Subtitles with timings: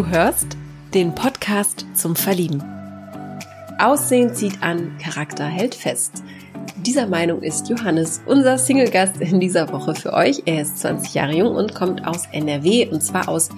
[0.00, 0.56] Du hörst
[0.94, 2.62] den Podcast zum Verlieben.
[3.78, 6.24] Aussehen zieht an, Charakter hält fest.
[6.78, 10.44] Dieser Meinung ist Johannes, unser Single-Gast in dieser Woche für euch.
[10.46, 13.50] Er ist 20 Jahre jung und kommt aus NRW und zwar aus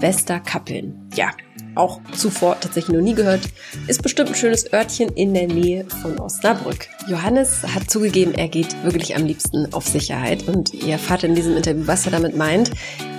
[0.00, 1.08] Westerkappeln.
[1.14, 1.30] Ja,
[1.74, 3.42] auch zuvor tatsächlich noch nie gehört,
[3.86, 6.88] ist bestimmt ein schönes Örtchen in der Nähe von Osnabrück.
[7.08, 11.56] Johannes hat zugegeben, er geht wirklich am liebsten auf Sicherheit und ihr erfahrt in diesem
[11.56, 12.70] Interview, was er damit meint.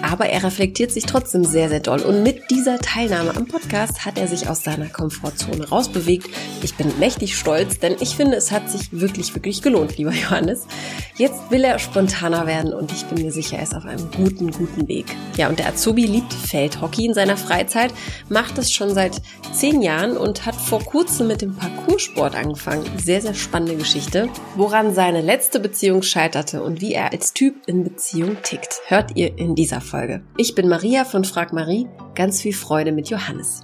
[0.01, 2.01] Aber er reflektiert sich trotzdem sehr, sehr doll.
[2.01, 6.29] Und mit dieser Teilnahme am Podcast hat er sich aus seiner Komfortzone rausbewegt.
[6.61, 10.67] Ich bin mächtig stolz, denn ich finde, es hat sich wirklich, wirklich gelohnt, lieber Johannes.
[11.15, 14.51] Jetzt will er spontaner werden und ich bin mir sicher, er ist auf einem guten,
[14.51, 15.07] guten Weg.
[15.35, 17.91] Ja, und der Azubi liebt Feldhockey in seiner Freizeit,
[18.29, 19.21] macht es schon seit
[19.53, 22.85] zehn Jahren und hat vor kurzem mit dem Parcoursport angefangen.
[22.97, 24.29] Sehr, sehr spannende Geschichte.
[24.55, 29.37] Woran seine letzte Beziehung scheiterte und wie er als Typ in Beziehung tickt, hört ihr
[29.37, 30.21] in dieser Folge.
[30.37, 31.87] Ich bin Maria von Frag Marie.
[32.15, 33.61] Ganz viel Freude mit Johannes.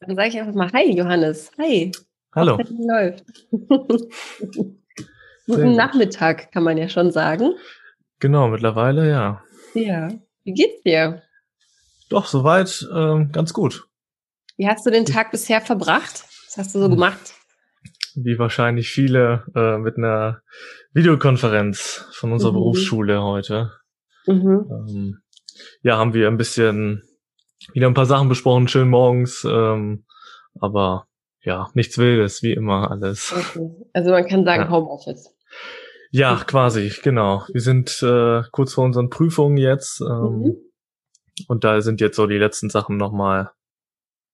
[0.00, 1.50] Dann sage ich einfach mal Hi, Johannes.
[1.58, 1.90] Hi.
[2.32, 2.58] Hallo.
[2.78, 3.24] Läuft.
[5.46, 7.54] Guten Nachmittag, kann man ja schon sagen.
[8.20, 9.42] Genau, mittlerweile ja.
[9.74, 10.08] Ja.
[10.44, 11.22] Wie geht's dir?
[12.08, 13.86] Doch, soweit ähm, ganz gut.
[14.56, 16.24] Wie hast du den Tag bisher verbracht?
[16.46, 16.92] Was hast du so Hm.
[16.92, 17.34] gemacht?
[18.14, 20.40] Wie wahrscheinlich viele äh, mit einer
[20.94, 22.56] Videokonferenz von unserer Mhm.
[22.56, 23.72] Berufsschule heute.
[24.26, 24.66] Mhm.
[24.70, 25.18] Ähm,
[25.82, 27.02] ja, haben wir ein bisschen
[27.74, 29.44] wieder ein paar Sachen besprochen, schön morgens.
[29.44, 30.06] Ähm,
[30.58, 31.06] aber
[31.42, 33.32] ja, nichts Wildes, wie immer alles.
[33.36, 33.68] Okay.
[33.92, 34.70] Also man kann sagen Ja.
[34.70, 35.32] Homeoffice.
[36.16, 37.44] Ja, quasi, genau.
[37.52, 40.00] Wir sind äh, kurz vor unseren Prüfungen jetzt.
[40.00, 40.56] Ähm, Mhm.
[41.48, 43.50] Und da sind jetzt so die letzten Sachen nochmal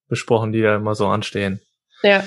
[0.09, 1.61] besprochen, die ja immer so anstehen.
[2.05, 2.23] Ja.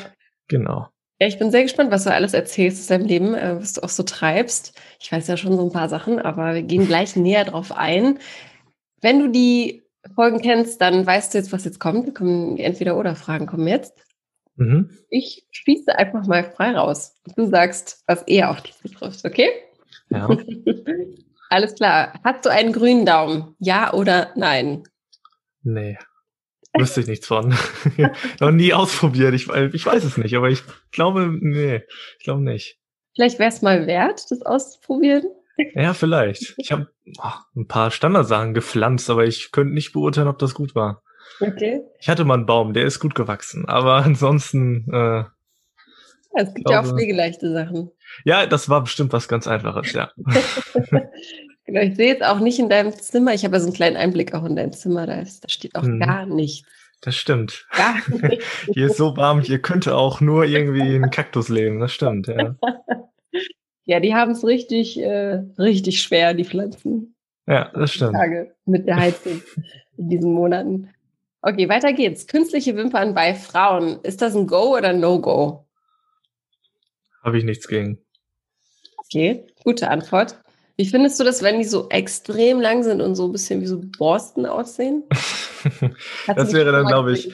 [0.49, 0.89] Genau.
[1.21, 3.83] Ja, ich bin sehr gespannt, was du alles erzählst aus deinem Leben, äh, was du
[3.83, 4.77] auch so treibst.
[4.99, 8.19] Ich weiß ja schon so ein paar Sachen, aber wir gehen gleich näher drauf ein.
[9.01, 9.83] Wenn du die
[10.15, 12.05] Folgen kennst, dann weißt du jetzt, was jetzt kommt.
[12.05, 13.93] Wir kommen, die Entweder-Oder-Fragen kommen jetzt.
[14.55, 14.89] Mhm.
[15.09, 17.15] Ich spieße einfach mal frei raus.
[17.35, 19.49] Du sagst, was eher auf dich betrifft, okay?
[20.09, 20.29] Ja.
[21.49, 22.19] Alles klar.
[22.23, 23.55] Hast du einen grünen Daumen?
[23.59, 24.83] Ja oder nein?
[25.63, 25.97] Nee.
[26.77, 27.55] Wüsste ich nichts von.
[28.39, 29.33] Noch nie ausprobiert.
[29.33, 31.83] Ich, ich weiß es nicht, aber ich glaube, nee,
[32.17, 32.79] ich glaube nicht.
[33.15, 35.23] Vielleicht wäre es mal wert, das auszuprobieren.
[35.73, 36.53] Ja, vielleicht.
[36.57, 36.89] Ich habe
[37.55, 41.01] ein paar Standardsachen gepflanzt, aber ich könnte nicht beurteilen, ob das gut war.
[41.41, 41.81] Okay.
[41.99, 45.29] Ich hatte mal einen Baum, der ist gut gewachsen, aber ansonsten, äh, Ja,
[46.33, 47.91] es gibt ja auch glaube- pflegeleichte Sachen.
[48.23, 50.11] ja, das war bestimmt was ganz Einfaches, ja.
[51.67, 53.33] Genau, ich sehe jetzt auch nicht in deinem Zimmer.
[53.33, 55.07] Ich habe ja so einen kleinen Einblick auch in dein Zimmer.
[55.07, 55.99] Da, ist, da steht auch Mhm.
[55.99, 56.67] gar nichts.
[57.01, 57.65] Das stimmt.
[57.75, 57.95] Gar
[58.29, 58.45] nichts.
[58.71, 61.79] Hier ist so warm, hier könnte auch nur irgendwie ein Kaktus leben.
[61.79, 62.55] Das stimmt, ja.
[63.85, 67.15] Ja, die haben es richtig, äh, richtig schwer, die Pflanzen.
[67.47, 68.13] Ja, das stimmt.
[68.13, 69.41] Tage mit der Heizung
[69.97, 70.89] in diesen Monaten.
[71.47, 72.25] Okay, weiter geht's.
[72.25, 73.99] Künstliche Wimpern bei Frauen.
[74.01, 75.67] Ist das ein Go oder No-Go?
[77.23, 77.99] Habe ich nichts gegen.
[78.97, 80.39] Okay, gute Antwort.
[80.75, 83.67] Wie findest du das, wenn die so extrem lang sind und so ein bisschen wie
[83.67, 85.03] so Borsten aussehen?
[86.27, 87.33] Das wäre dann, glaube ich?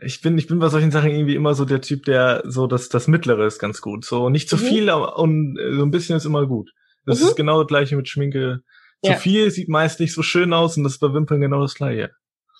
[0.00, 2.88] Ich bin, ich bin bei solchen Sachen irgendwie immer so der Typ, der so das,
[2.88, 4.04] das Mittlere ist ganz gut.
[4.04, 4.60] So nicht zu Mhm.
[4.60, 6.70] viel aber- und äh, so ein bisschen ist immer gut.
[7.06, 7.26] Das Mhm.
[7.26, 8.62] ist genau das gleiche mit Schminke.
[9.04, 9.16] Zu Ja.
[9.16, 12.10] viel sieht meist nicht so schön aus und das ist bei Wimpern genau das gleiche.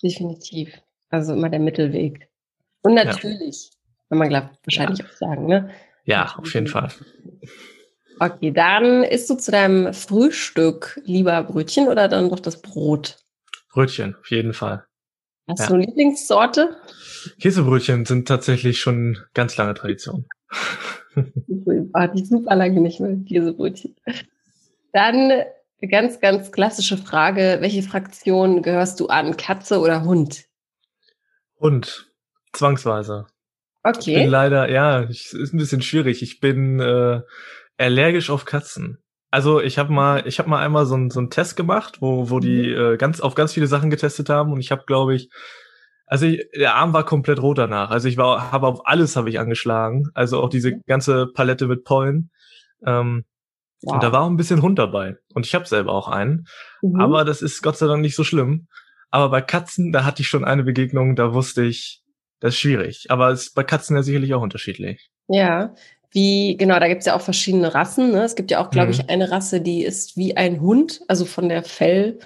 [0.01, 0.69] Definitiv.
[1.09, 2.27] Also immer der Mittelweg.
[2.81, 3.71] Und natürlich,
[4.09, 5.69] wenn man glaubt, wahrscheinlich auch sagen, ne?
[6.05, 6.89] Ja, auf jeden Fall.
[8.19, 13.17] Okay, dann isst du zu deinem Frühstück lieber Brötchen oder dann doch das Brot?
[13.71, 14.85] Brötchen, auf jeden Fall.
[15.47, 15.67] Hast Ja.
[15.67, 16.77] du eine Lieblingssorte?
[17.39, 20.25] Käsebrötchen sind tatsächlich schon ganz lange Tradition.
[21.93, 23.95] Hatte ich super lange nicht mehr Käsebrötchen.
[24.93, 27.57] Dann eine ganz, ganz klassische Frage.
[27.61, 29.37] Welche Fraktion gehörst du an?
[29.37, 30.45] Katze oder Hund?
[31.59, 32.09] Und
[32.53, 33.27] zwangsweise.
[33.85, 34.25] Ich bin Okay.
[34.25, 36.21] leider, ja, ich, ist ein bisschen schwierig.
[36.21, 37.21] Ich bin äh,
[37.77, 38.97] allergisch auf Katzen.
[39.31, 42.29] Also ich habe mal, ich habe mal einmal so einen so einen Test gemacht, wo
[42.29, 45.29] wo die äh, ganz auf ganz viele Sachen getestet haben und ich habe, glaube ich,
[46.07, 47.91] also ich, der Arm war komplett rot danach.
[47.91, 50.09] Also ich war, habe auf alles habe ich angeschlagen.
[50.15, 52.31] Also auch diese ganze Palette mit Pollen.
[52.85, 53.25] Ähm,
[53.83, 55.17] Und da war auch ein bisschen Hund dabei.
[55.35, 56.47] Und ich habe selber auch einen.
[56.81, 56.99] Mhm.
[56.99, 58.67] Aber das ist Gott sei Dank nicht so schlimm.
[59.11, 62.03] Aber bei Katzen, da hatte ich schon eine Begegnung, da wusste ich,
[62.39, 63.07] das ist schwierig.
[63.11, 65.09] Aber es ist bei Katzen ja sicherlich auch unterschiedlich.
[65.27, 65.73] Ja,
[66.11, 68.11] wie, genau, da gibt's ja auch verschiedene Rassen.
[68.11, 68.23] Ne?
[68.23, 68.91] Es gibt ja auch, glaube Mhm.
[68.91, 72.19] ich, eine Rasse, die ist wie ein Hund, also von der Fell.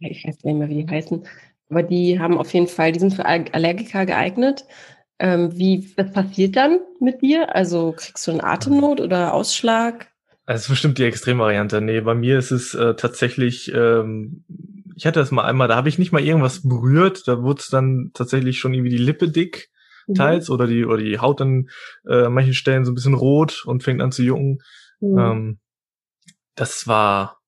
[0.00, 1.26] Ich weiß nicht mehr, wie die heißen.
[1.70, 4.66] Aber die haben auf jeden Fall, die sind für Al- Allergiker geeignet.
[5.18, 7.54] Ähm, wie, was passiert dann mit dir?
[7.54, 10.08] Also kriegst du einen Atemnot oder Ausschlag?
[10.46, 11.80] Das ist bestimmt die Extremvariante.
[11.80, 14.44] Nee, bei mir ist es äh, tatsächlich, ähm,
[14.96, 17.68] ich hatte das mal einmal, da habe ich nicht mal irgendwas berührt, da wurde es
[17.68, 19.70] dann tatsächlich schon irgendwie die Lippe dick
[20.06, 20.14] mhm.
[20.14, 21.68] teils oder die oder die Haut dann
[22.06, 24.58] äh, an manchen Stellen so ein bisschen rot und fängt an zu jucken.
[25.00, 25.18] Mhm.
[25.18, 25.58] Ähm,
[26.54, 27.38] das war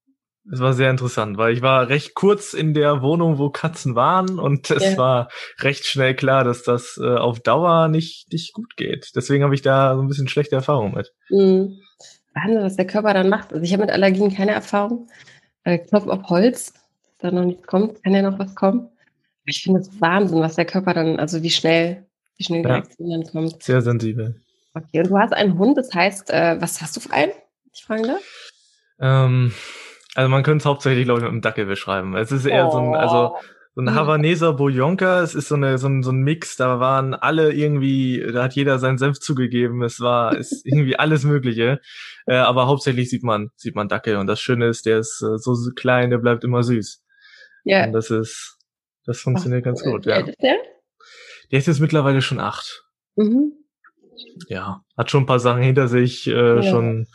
[0.49, 4.39] das war sehr interessant, weil ich war recht kurz in der Wohnung, wo Katzen waren
[4.39, 4.97] und es ja.
[4.97, 5.29] war
[5.61, 9.11] recht schnell klar, dass das äh, auf Dauer nicht, nicht gut geht.
[9.17, 11.13] Deswegen habe ich da so ein bisschen schlechte Erfahrungen mit.
[11.31, 11.81] Mhm.
[12.35, 13.53] Wahnsinn, was der Körper dann macht.
[13.53, 15.09] Also ich habe mit Allergien keine Erfahrung.
[15.65, 16.75] Äh, Knopf auf Holz,
[17.27, 18.89] da noch nichts kommt, kann ja noch was kommen.
[19.45, 22.07] Ich finde es Wahnsinn, was der Körper dann, also wie schnell,
[22.37, 22.75] wie schnell die Ja.
[22.77, 23.63] Reaktion dann kommt.
[23.63, 24.41] Sehr sensibel.
[24.75, 27.33] Okay, und du hast einen Hund, das heißt, äh, was hast du für einen?
[27.73, 28.17] Ich frage da.
[29.01, 29.53] Ähm,
[30.15, 32.17] also man könnte es hauptsächlich, glaube ich, mit einem Dackel beschreiben.
[32.17, 33.37] Es ist eher so ein, also
[33.75, 33.95] so ein.
[33.95, 35.21] Havaneser Boyonka.
[35.21, 36.57] Es ist so, eine, so, ein, so ein Mix.
[36.57, 39.83] Da waren alle irgendwie, da hat jeder seinen Senf zugegeben.
[39.83, 41.81] Es war ist irgendwie alles Mögliche.
[42.27, 44.17] Äh, aber hauptsächlich sieht man sieht man Dackel.
[44.17, 47.03] Und das Schöne ist, der ist äh, so klein, der bleibt immer süß.
[47.67, 47.85] Ja.
[47.85, 48.59] Und das ist,
[49.05, 50.07] das funktioniert ganz Ach, gut.
[50.07, 50.17] wie Ja.
[50.19, 50.57] ist der?
[51.51, 52.85] Der ist jetzt mittlerweile schon acht.
[53.17, 53.53] Mhm.
[54.49, 56.63] ja, hat schon ein paar Sachen hinter sich, äh, Ja.
[56.63, 57.07] schon,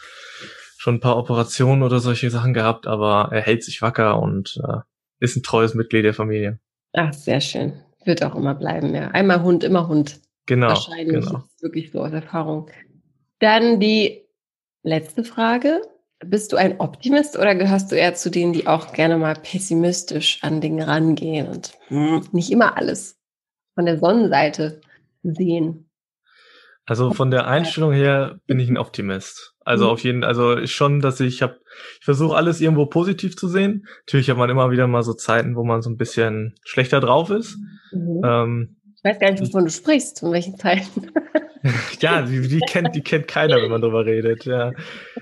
[0.77, 4.77] schon ein paar Operationen oder solche Sachen gehabt, aber er hält sich wacker und äh,
[5.19, 6.59] ist ein treues Mitglied der Familie.
[6.93, 7.73] Ach, sehr schön.
[8.05, 9.07] Wird auch immer bleiben, ja.
[9.09, 10.19] Einmal Hund, immer Hund.
[10.47, 11.43] Genau, Wahrscheinlich genau.
[11.61, 12.69] wirklich so aus Erfahrung.
[13.39, 14.25] Dann die
[14.83, 15.81] letzte Frage.
[16.23, 20.39] Bist du ein Optimist oder gehörst du eher zu denen, die auch gerne mal pessimistisch
[20.43, 23.17] an Dinge rangehen und hm, nicht immer alles
[23.75, 24.81] von der Sonnenseite
[25.23, 25.89] sehen?
[26.85, 29.55] Also von der Einstellung her bin ich ein Optimist.
[29.63, 29.91] Also Mhm.
[29.91, 31.59] auf jeden, also schon, dass ich habe,
[31.99, 33.87] ich versuche alles irgendwo positiv zu sehen.
[34.05, 37.29] Natürlich hat man immer wieder mal so Zeiten, wo man so ein bisschen schlechter drauf
[37.29, 37.57] ist.
[37.91, 38.21] Mhm.
[38.23, 41.11] Ähm, Ich weiß gar nicht, wovon du sprichst, von welchen Zeiten.
[41.99, 44.45] Ja, die, die kennt, die kennt keiner, wenn man drüber redet.
[44.45, 44.71] Ja.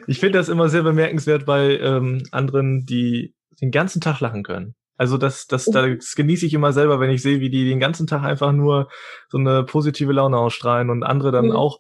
[0.08, 4.74] Ich finde das immer sehr bemerkenswert bei ähm, anderen, die den ganzen Tag lachen können.
[4.96, 8.08] Also das, das, das genieße ich immer selber, wenn ich sehe, wie die den ganzen
[8.08, 8.88] Tag einfach nur
[9.28, 11.52] so eine positive Laune ausstrahlen und andere dann Mhm.
[11.58, 11.80] auch,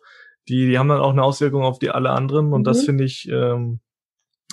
[0.49, 2.85] die, die haben dann auch eine Auswirkung auf die alle anderen und das Mhm.
[2.85, 3.79] finde ich, ähm,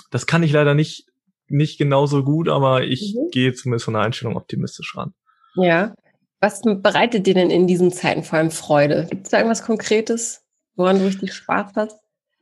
[0.09, 1.05] das kann ich leider nicht
[1.49, 3.29] nicht genauso gut, aber ich Mhm.
[3.31, 5.13] gehe zumindest von der Einstellung optimistisch ran.
[5.55, 5.93] Ja.
[6.39, 9.07] Was bereitet dir denn in diesen Zeiten vor allem Freude?
[9.09, 10.43] Gibt es da irgendwas Konkretes,
[10.75, 11.99] woran du richtig Spaß hast?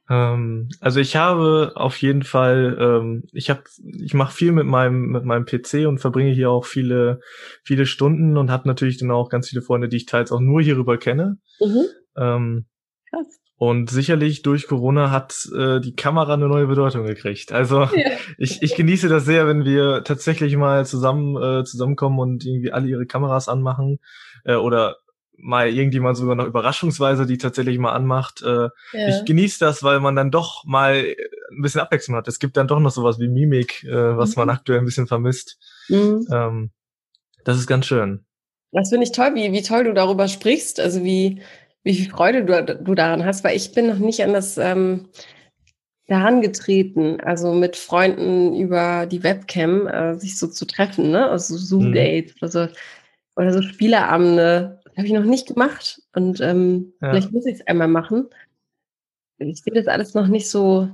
[0.09, 5.07] Ähm, also ich habe auf jeden Fall, ähm, ich habe, ich mache viel mit meinem
[5.07, 7.21] mit meinem PC und verbringe hier auch viele
[7.63, 10.62] viele Stunden und habe natürlich dann auch ganz viele Freunde, die ich teils auch nur
[10.62, 11.38] hierüber kenne.
[11.59, 11.86] Mhm.
[12.18, 12.65] Ähm,
[13.09, 13.39] Krass.
[13.57, 17.52] Und sicherlich durch Corona hat äh, die Kamera eine neue Bedeutung gekriegt.
[17.54, 17.88] Also
[18.38, 22.88] ich, ich genieße das sehr, wenn wir tatsächlich mal zusammen äh, zusammenkommen und irgendwie alle
[22.88, 24.00] ihre Kameras anmachen
[24.44, 24.98] äh, oder
[25.38, 28.42] mal irgendjemand sogar noch überraschungsweise die tatsächlich mal anmacht.
[28.42, 29.07] Äh, Ja.
[29.10, 31.16] ich genieße das, weil man dann doch mal äh,
[31.51, 32.28] ein bisschen Abwechslung hat.
[32.28, 34.42] Es gibt dann doch noch sowas wie Mimik, äh, was Mhm.
[34.42, 35.58] man aktuell ein bisschen vermisst.
[35.90, 36.25] Mhm.
[36.31, 36.72] Ähm,
[37.44, 38.25] das ist ganz schön.
[38.72, 41.42] Das finde ich toll, wie, wie toll du darüber sprichst, also wie,
[41.86, 45.08] wie viel Freude du, du daran hast, weil ich bin noch nicht an das ähm,
[46.08, 51.30] daran getreten, also mit Freunden über die Webcam äh, sich so zu treffen, ne?
[51.30, 52.68] Also Zoom-Dates oder so,
[53.36, 54.82] oder so Spieleabende.
[54.98, 57.10] Habe ich noch nicht gemacht und ähm, Ja.
[57.10, 58.30] vielleicht muss ich es einmal machen.
[59.38, 60.89] Ich sehe das alles noch nicht so.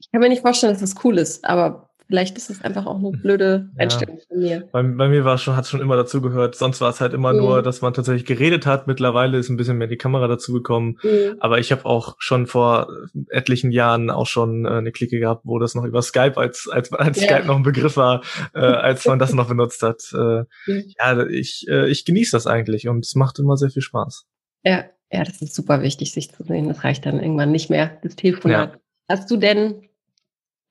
[0.00, 2.98] Ich kann mir nicht vorstellen, dass das cool ist, aber vielleicht ist es einfach auch
[2.98, 3.82] eine blöde Ja.
[3.82, 4.68] Einstellung von mir.
[4.72, 6.54] Bei, bei mir war es schon, hat schon immer dazu gehört.
[6.54, 7.38] Sonst war es halt immer Mhm.
[7.38, 8.86] nur, dass man tatsächlich geredet hat.
[8.86, 10.98] Mittlerweile ist ein bisschen mehr die Kamera dazu gekommen.
[11.02, 11.36] Mhm.
[11.40, 12.88] Aber ich habe auch schon vor
[13.30, 16.92] etlichen Jahren auch schon äh, eine Clique gehabt, wo das noch über Skype, als als,
[16.92, 17.28] als Ja.
[17.28, 18.22] Skype noch ein Begriff war,
[18.54, 20.02] äh, als man das noch benutzt hat.
[20.12, 20.84] Äh, Mhm.
[20.98, 24.24] ja, ich äh, ich genieße das eigentlich und es macht immer sehr viel Spaß.
[24.64, 26.68] Ja, ja, das ist super wichtig, sich zu sehen.
[26.68, 28.78] Das reicht dann irgendwann nicht mehr, das Telefonat.
[29.08, 29.82] Hast du denn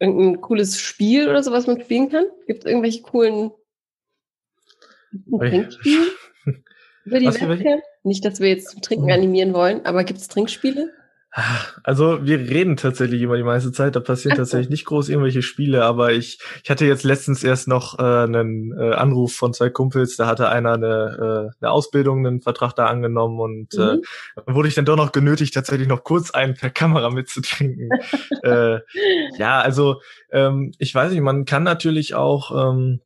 [0.04, 2.26] irgendein cooles Spiel oder so, was man spielen kann?
[2.48, 3.52] Gibt es irgendwelche coolen.
[5.30, 6.08] Trinkspiele
[7.06, 7.26] über die?
[7.28, 7.82] Webcam?
[8.04, 9.14] Nicht, dass wir jetzt zum Trinken Oh.
[9.14, 10.92] animieren wollen, aber gibt es Trinkspiele?
[11.84, 15.84] Also wir reden tatsächlich immer die meiste Zeit, da passieren tatsächlich nicht groß irgendwelche Spiele,
[15.84, 20.16] aber ich, ich hatte jetzt letztens erst noch äh, einen äh, Anruf von zwei Kumpels,
[20.16, 24.02] da hatte einer eine, äh, eine Ausbildung, einen Vertrag da angenommen und äh, Mhm.
[24.46, 27.90] dann wurde ich dann doch noch genötigt, tatsächlich noch kurz einen per Kamera mitzutrinken.
[28.44, 28.80] äh,
[29.38, 33.00] ja, also ähm, ich weiß nicht, man kann natürlich auch ähm,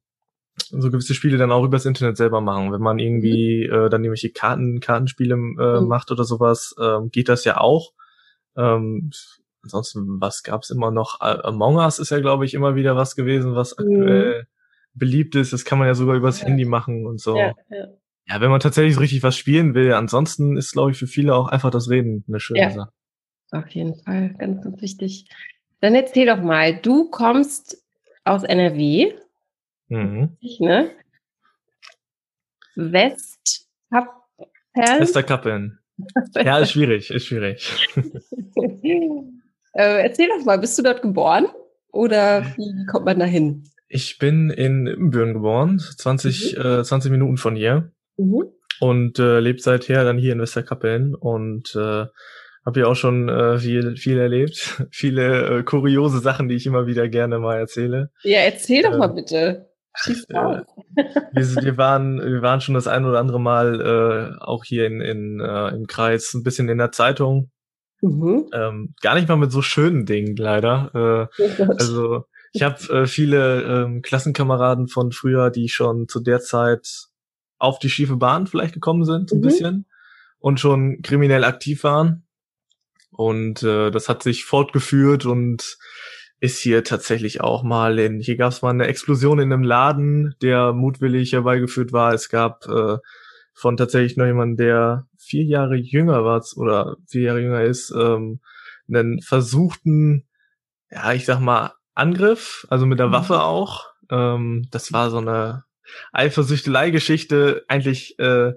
[0.69, 2.73] so gewisse Spiele dann auch übers Internet selber machen.
[2.73, 5.87] Wenn man irgendwie äh, dann irgendwelche Karten, Kartenspiele äh, Mhm.
[5.87, 7.91] macht oder sowas, ähm, geht das ja auch.
[8.57, 9.11] Ähm,
[9.63, 11.19] ansonsten, was gab's immer noch?
[11.21, 13.85] Among Us ist ja, glaube ich, immer wieder was gewesen, was Mhm.
[13.85, 14.47] aktuell
[14.93, 15.53] beliebt ist.
[15.53, 16.47] Das kann man ja sogar übers Ja.
[16.47, 17.37] Handy machen und so.
[17.37, 17.87] Ja, ja.
[18.29, 21.33] Ja, wenn man tatsächlich so richtig was spielen will, ansonsten ist, glaube ich, für viele
[21.33, 22.69] auch einfach das Reden eine schöne ja.
[22.71, 22.91] Sache.
[23.51, 25.29] Auf jeden Fall, ganz, ganz wichtig.
[25.79, 27.81] Dann erzähl doch mal, du kommst
[28.25, 29.13] aus NRW.
[29.87, 30.35] Mhm.
[30.59, 30.91] Ne?
[34.75, 35.76] Westkappeln.
[36.35, 37.89] Ja, ist schwierig, ist schwierig.
[39.73, 41.47] äh, erzähl doch mal, bist du dort geboren
[41.91, 43.63] oder wie kommt man da hin?
[43.89, 46.65] Ich bin in Ibbenbüren geboren, 20, mhm.
[46.65, 47.91] äh, 20 Minuten von hier.
[48.17, 48.43] Mhm.
[48.79, 52.05] Und äh, lebe seither dann hier in Westerkappeln und äh,
[52.67, 54.83] habe hier auch schon äh, viel, viel erlebt.
[54.91, 58.11] Viele äh, kuriose Sachen, die ich immer wieder gerne mal erzähle.
[58.23, 59.66] Ja, erzähl doch äh, mal bitte.
[60.03, 60.65] Schieß äh, wir,
[61.63, 63.81] wir, waren, wir waren schon das ein oder andere Mal
[64.39, 67.51] äh, auch hier in, in, äh, im Kreis ein bisschen in der Zeitung.
[68.01, 68.49] Mhm.
[68.53, 71.29] Ähm, gar nicht mal mit so schönen Dingen leider.
[71.39, 76.39] Äh, oh also ich habe äh, viele ähm, Klassenkameraden von früher, die schon zu der
[76.39, 77.07] Zeit
[77.57, 79.41] auf die schiefe Bahn vielleicht gekommen sind, ein mhm.
[79.41, 79.85] bisschen
[80.39, 82.27] und schon kriminell aktiv waren.
[83.11, 85.77] Und äh, das hat sich fortgeführt und
[86.39, 90.35] ist hier tatsächlich auch mal in, hier gab es mal eine Explosion in einem Laden,
[90.41, 92.13] der mutwillig herbeigeführt war.
[92.13, 92.97] Es gab äh,
[93.53, 98.39] von tatsächlich noch jemand, der vier Jahre jünger war oder vier Jahre jünger ist, ähm,
[98.87, 100.27] einen versuchten,
[100.91, 103.13] ja, ich sag mal, Angriff, also mit der mhm.
[103.13, 103.85] Waffe auch.
[104.11, 105.63] Ähm, das war so eine
[106.13, 107.65] Eifersüchtelei-Geschichte.
[107.67, 108.53] Eigentlich äh,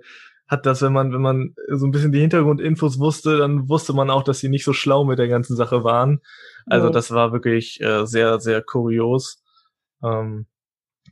[0.50, 4.10] hat das, wenn man, wenn man so ein bisschen die Hintergrundinfos wusste, dann wusste man
[4.10, 6.20] auch, dass sie nicht so schlau mit der ganzen Sache waren.
[6.66, 6.92] Also ja.
[6.92, 9.44] das war wirklich äh, sehr, sehr kurios.
[10.02, 10.46] Ähm,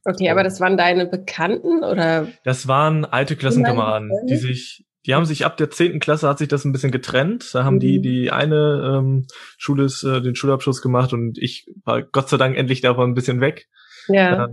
[0.04, 2.26] okay, aber das waren deine Bekannten oder?
[2.42, 6.48] Das waren alte Klassenkameraden, die sich, die haben sich ab der zehnten Klasse hat sich
[6.48, 7.54] das ein bisschen getrennt.
[7.54, 7.80] Da haben mhm.
[7.80, 9.26] die die eine ähm,
[9.56, 13.14] Schule ist, äh, den Schulabschluss gemacht und ich war Gott sei Dank endlich davon ein
[13.14, 13.68] bisschen weg.
[14.08, 14.46] Ja.
[14.46, 14.48] Äh,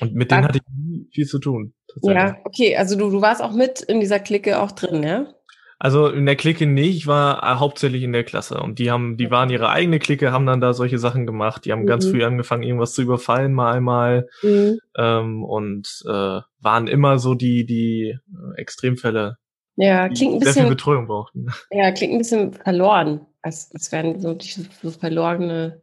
[0.00, 1.74] und mit denen hatte ich nie viel zu tun.
[2.02, 5.26] Ja, okay, also du, du warst auch mit in dieser Clique auch drin, ja?
[5.78, 9.16] Also in der Clique nicht, ich war äh, hauptsächlich in der Klasse und die haben,
[9.16, 11.64] die waren ihre eigene Clique, haben dann da solche Sachen gemacht.
[11.64, 11.86] Die haben mhm.
[11.86, 14.78] ganz früh angefangen, irgendwas zu überfallen, mal einmal mhm.
[14.96, 19.36] ähm, und äh, waren immer so die die äh, Extremfälle.
[19.76, 21.48] Ja, klingt ein bisschen sehr viel Betreuung brauchten.
[21.70, 24.38] Ja, klingt ein bisschen verloren, als, als wären so,
[24.82, 25.82] so verlorene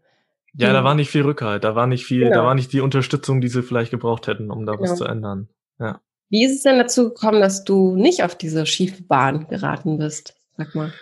[0.54, 2.36] ja, da war nicht viel Rückhalt, da war nicht viel, genau.
[2.36, 4.84] da war nicht die Unterstützung, die sie vielleicht gebraucht hätten, um da genau.
[4.84, 5.48] was zu ändern.
[5.80, 6.02] Ja.
[6.30, 10.36] Wie ist es denn dazu gekommen, dass du nicht auf diese schiefe Bahn geraten bist?
[10.58, 10.94] Sag mal.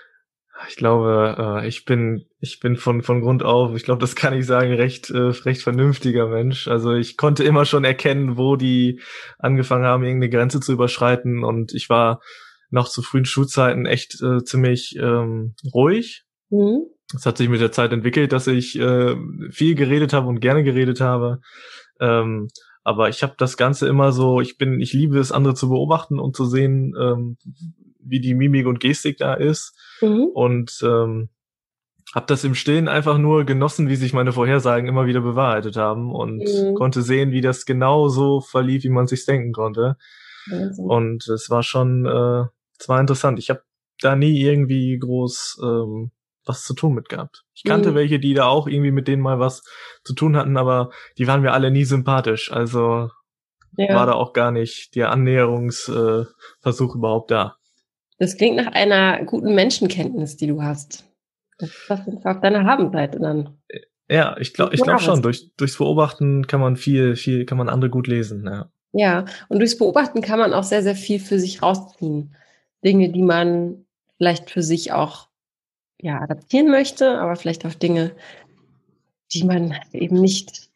[0.67, 4.33] Ich glaube, äh, ich bin, ich bin von, von Grund auf, ich glaube, das kann
[4.33, 6.67] ich sagen, recht, äh, recht vernünftiger Mensch.
[6.67, 8.99] Also ich konnte immer schon erkennen, wo die
[9.37, 12.21] angefangen haben, irgendeine Grenze zu überschreiten und ich war
[12.71, 16.25] noch zu frühen Schulzeiten echt äh, ziemlich ähm, ruhig.
[16.49, 16.87] Mhm.
[17.15, 19.15] Es hat sich mit der Zeit entwickelt, dass ich äh,
[19.49, 21.41] viel geredet habe und gerne geredet habe.
[21.99, 22.49] Ähm,
[22.83, 26.19] aber ich habe das Ganze immer so, ich bin, ich liebe es, andere zu beobachten
[26.19, 27.37] und zu sehen, ähm,
[27.99, 29.75] wie die Mimik und Gestik da ist.
[30.01, 30.29] Mhm.
[30.33, 31.29] Und ähm,
[32.13, 36.11] habe das im Stillen einfach nur genossen, wie sich meine Vorhersagen immer wieder bewahrheitet haben
[36.11, 36.75] und mhm.
[36.75, 39.97] konnte sehen, wie das genau so verlief, wie man sich denken konnte.
[40.51, 40.83] Also.
[40.83, 42.45] Und es war schon, äh,
[42.79, 43.39] es war interessant.
[43.39, 43.61] Ich habe
[44.01, 46.11] da nie irgendwie groß ähm,
[46.49, 47.43] was zu tun mit gehabt.
[47.53, 47.95] Ich kannte mhm.
[47.95, 49.63] welche, die da auch irgendwie mit denen mal was
[50.03, 52.51] zu tun hatten, aber die waren mir alle nie sympathisch.
[52.51, 53.09] Also
[53.77, 53.95] ja.
[53.95, 57.55] war da auch gar nicht der Annäherungsversuch äh, überhaupt da.
[58.17, 61.05] Das klingt nach einer guten Menschenkenntnis, die du hast.
[61.57, 63.57] Das ist auf deiner Habenseite dann.
[64.09, 65.21] Ja, ich glaube, ich glaube schon.
[65.21, 68.45] Durch, durchs Beobachten kann man viel, viel, kann man andere gut lesen.
[68.45, 68.71] Ja.
[68.91, 72.35] ja, und durchs Beobachten kann man auch sehr, sehr viel für sich rausziehen.
[72.83, 73.85] Dinge, die man
[74.17, 75.28] vielleicht für sich auch
[76.01, 78.11] ja, adaptieren möchte, aber vielleicht auf Dinge,
[79.33, 80.69] die man eben nicht,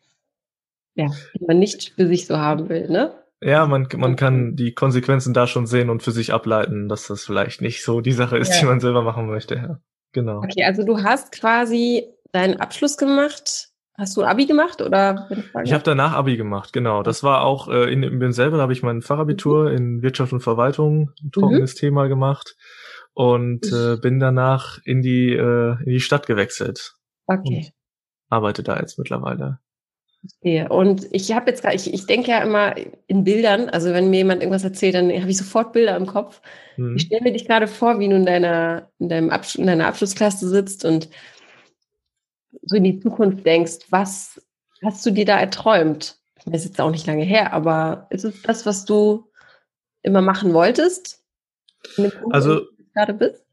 [0.95, 1.07] ja,
[1.39, 3.13] die man nicht für sich so haben will, ne?
[3.41, 7.25] Ja, man, man kann die Konsequenzen da schon sehen und für sich ableiten, dass das
[7.25, 8.59] vielleicht nicht so die Sache ist, ja.
[8.61, 9.55] die man selber machen möchte.
[9.55, 9.79] Ja,
[10.13, 10.37] genau.
[10.37, 13.69] Okay, also du hast quasi deinen Abschluss gemacht.
[13.95, 15.29] Hast du Abi gemacht oder?
[15.63, 17.03] Ich habe danach Abi gemacht, genau.
[17.03, 19.75] Das war auch äh, in, in selber, da habe ich mein Fachabitur mhm.
[19.75, 21.79] in Wirtschaft und Verwaltung, ein trockenes mhm.
[21.79, 22.55] Thema gemacht
[23.13, 26.95] und äh, bin danach in die äh, in die Stadt gewechselt.
[27.27, 27.71] Okay.
[28.29, 29.59] arbeite da jetzt mittlerweile.
[30.41, 32.75] Ja, und ich habe jetzt gerade, ich, ich denke ja immer
[33.07, 36.41] in Bildern, also wenn mir jemand irgendwas erzählt, dann habe ich sofort Bilder im Kopf.
[36.75, 36.95] Hm.
[36.95, 39.87] Ich stelle mir dich gerade vor, wie du in deiner, in, deinem Absch in deiner
[39.87, 41.09] Abschlussklasse sitzt und
[42.61, 44.41] so in die Zukunft denkst, was
[44.81, 46.17] hast du dir da erträumt?
[46.45, 49.29] Das ist jetzt auch nicht lange her, aber ist es das, was du
[50.03, 51.21] immer machen wolltest?
[52.29, 52.61] Also
[52.93, 53.45] gerade bist?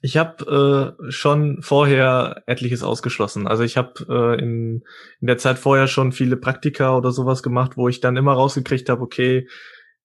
[0.00, 3.46] Ich habe äh, schon vorher etliches ausgeschlossen.
[3.46, 4.82] Also ich habe äh, in,
[5.20, 8.90] in der Zeit vorher schon viele Praktika oder sowas gemacht, wo ich dann immer rausgekriegt
[8.90, 9.48] habe, okay,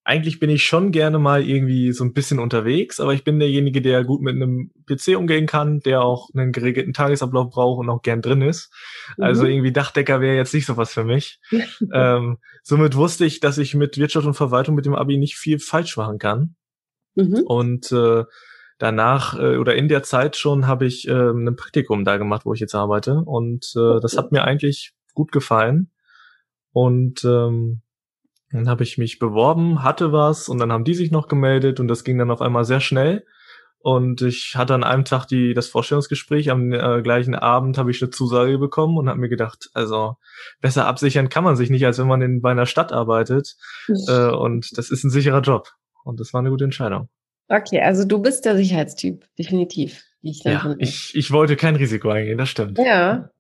[0.10, 3.82] eigentlich bin ich schon gerne mal irgendwie so ein bisschen unterwegs, aber ich bin derjenige,
[3.82, 8.02] der gut mit einem PC umgehen kann, der auch einen geregelten Tagesablauf braucht und auch
[8.02, 8.74] gern drin ist.
[9.18, 9.24] Mhm.
[9.24, 11.40] Also irgendwie Dachdecker wäre jetzt nicht so was für mich.
[11.94, 15.60] ähm, somit wusste ich, dass ich mit Wirtschaft und Verwaltung mit dem Abi nicht viel
[15.60, 16.56] falsch machen kann.
[17.16, 17.44] Mhm.
[17.46, 18.24] Und äh,
[18.80, 22.54] danach äh, oder in der Zeit schon habe ich äh, ein Praktikum da gemacht, wo
[22.54, 23.22] ich jetzt arbeite.
[23.26, 25.92] Und äh, das hat mir eigentlich gut gefallen.
[26.72, 27.82] Und ähm,
[28.52, 31.88] dann habe ich mich beworben, hatte was und dann haben die sich noch gemeldet und
[31.88, 33.26] das ging dann auf einmal sehr schnell.
[33.82, 38.02] Und ich hatte an einem Tag die, das Vorstellungsgespräch, am äh, gleichen Abend habe ich
[38.02, 40.18] eine Zusage bekommen und habe mir gedacht, also
[40.60, 43.56] besser absichern kann man sich nicht, als wenn man in, bei einer Stadt arbeitet.
[44.08, 45.70] äh, und das ist ein sicherer Job.
[46.04, 47.10] Und das war eine gute Entscheidung.
[47.50, 50.04] Okay, also du bist der Sicherheitstyp, definitiv.
[50.22, 52.78] Ich ja, ich, ich wollte kein Risiko eingehen, das stimmt.
[52.78, 53.32] Ja.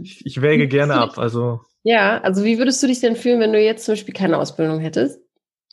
[0.00, 3.52] Ich, ich wäge gerne ab, also ja, also wie würdest du dich denn fühlen, wenn
[3.52, 5.20] du jetzt zum Beispiel keine Ausbildung hättest?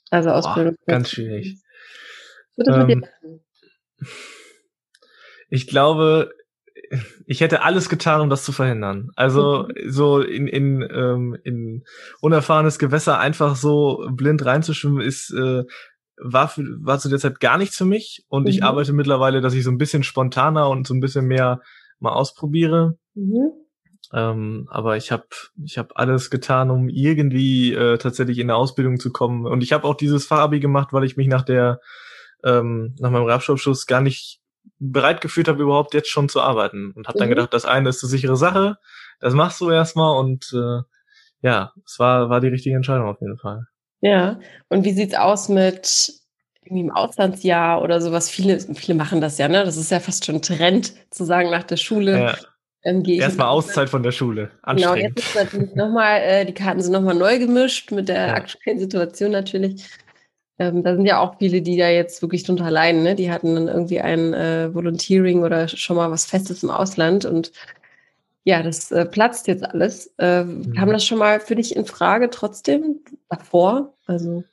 [0.10, 0.76] Also Ausbildung.
[0.80, 1.58] Oh, ganz schwierig.
[2.68, 3.06] Ähm,
[5.50, 6.32] ich glaube,
[7.28, 9.12] ich hätte alles getan, um das zu verhindern.
[9.16, 9.92] Also mhm.
[9.92, 11.84] so in, in, ähm, in
[12.22, 15.64] unerfahrenes Gewässer einfach so blind reinzuschwimmen, ist äh,
[16.22, 18.26] war, für, war zu der Zeit gar nichts für mich.
[18.28, 18.50] Und mhm.
[18.50, 21.62] ich arbeite mittlerweile, dass ich so ein bisschen spontaner und so ein bisschen mehr
[22.00, 22.98] mal ausprobiere.
[23.16, 23.52] Mhm.
[24.12, 25.28] Ähm, aber ich habe
[25.64, 29.46] ich hab alles getan, um irgendwie äh, tatsächlich in der Ausbildung zu kommen.
[29.46, 31.80] Und ich habe auch dieses Fachabi gemacht, weil ich mich nach der
[32.44, 34.40] ähm, nach meinem Rapschabschluss gar nicht
[34.80, 36.92] bereit gefühlt habe, überhaupt jetzt schon zu arbeiten.
[36.96, 37.22] Und habe mhm.
[37.22, 38.78] dann gedacht, das eine ist eine sichere Sache,
[39.20, 40.82] das machst du erstmal und äh,
[41.42, 43.68] ja, es war, war die richtige Entscheidung auf jeden Fall.
[44.02, 44.40] Ja,
[44.70, 46.14] und wie sieht's aus mit
[46.64, 48.30] irgendwie im Auslandsjahr oder sowas?
[48.30, 49.64] Viele, viele machen das ja, ne?
[49.66, 52.36] Das ist ja fast schon Trend, zu sagen, nach der Schule ja.
[52.84, 54.52] Ähm, Erstmal Auszeit von der Schule.
[54.66, 58.34] Genau, jetzt ist natürlich nochmal, äh, die Karten sind nochmal neu gemischt mit der ja.
[58.36, 59.86] aktuellen Situation natürlich.
[60.60, 63.04] Ähm, da sind ja auch viele, die da jetzt wirklich drunter leiden.
[63.04, 63.16] Ne?
[63.16, 67.52] Die hatten dann irgendwie ein äh, Volunteering oder schon mal was Festes im Ausland und
[68.50, 70.12] ja, das äh, platzt jetzt alles.
[70.18, 70.74] Äh, mhm.
[70.74, 73.94] Kam das schon mal für dich in Frage trotzdem davor?
[74.08, 74.44] Also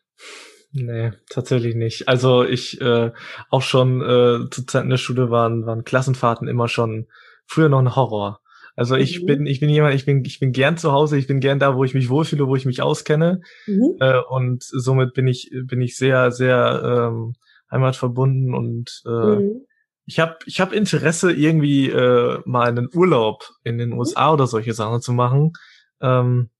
[0.72, 2.06] Nee, tatsächlich nicht.
[2.06, 3.10] Also ich äh,
[3.48, 7.06] auch schon äh, zu Zeiten der Schule waren, waren Klassenfahrten immer schon
[7.46, 8.40] früher noch ein Horror.
[8.74, 9.26] Also ich mhm.
[9.26, 11.74] bin, ich bin jemand, ich bin, ich bin gern zu Hause, ich bin gern da,
[11.74, 13.40] wo ich mich wohlfühle, wo ich mich auskenne.
[13.66, 13.96] Mhm.
[14.00, 17.32] Äh, und somit bin ich, bin ich sehr, sehr ähm,
[17.70, 19.65] heimatverbunden und äh, mhm.
[20.06, 23.98] Ich habe ich hab Interesse, irgendwie äh, mal einen Urlaub in den mhm.
[23.98, 25.52] USA oder solche Sachen zu machen.
[26.00, 26.50] Ähm,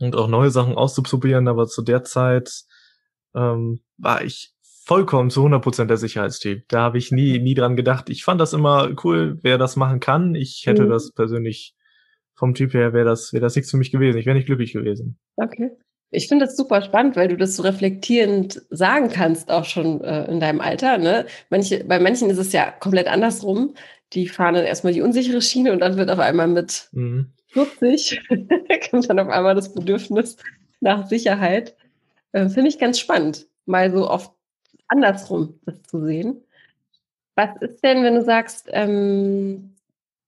[0.00, 2.64] und auch neue Sachen auszuprobieren, aber zu der Zeit
[3.34, 4.52] ähm, war ich
[4.84, 6.66] vollkommen zu 100% der Sicherheitstyp.
[6.68, 8.10] Da habe ich nie, nie dran gedacht.
[8.10, 10.34] Ich fand das immer cool, wer das machen kann.
[10.34, 10.90] Ich hätte mhm.
[10.90, 11.76] das persönlich
[12.34, 14.18] vom Typ her wäre das, wäre das nichts für mich gewesen.
[14.18, 15.18] Ich wäre nicht glücklich gewesen.
[15.36, 15.70] Okay.
[16.14, 20.26] Ich finde das super spannend, weil du das so reflektierend sagen kannst, auch schon äh,
[20.30, 20.98] in deinem Alter.
[20.98, 21.26] Ne?
[21.48, 23.74] Manche, bei manchen ist es ja komplett andersrum.
[24.12, 27.32] Die fahren dann erstmal die unsichere Schiene und dann wird auf einmal mit mhm.
[27.48, 28.20] 40
[28.90, 30.36] kommt dann auf einmal das Bedürfnis
[30.80, 31.74] nach Sicherheit.
[32.32, 34.32] Äh, finde ich ganz spannend, mal so oft
[34.88, 36.42] andersrum das zu sehen.
[37.36, 39.76] Was ist denn, wenn du sagst, ähm,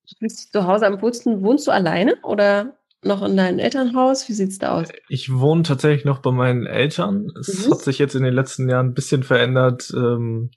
[0.08, 2.74] du fühlst dich zu Hause am wohlsten, wohnst du alleine oder
[3.06, 4.28] noch in deinem Elternhaus?
[4.28, 4.88] Wie sieht's da aus?
[5.08, 7.30] Ich wohne tatsächlich noch bei meinen Eltern.
[7.38, 7.72] Es mhm.
[7.72, 9.92] hat sich jetzt in den letzten Jahren ein bisschen verändert.
[9.94, 10.50] Ähm,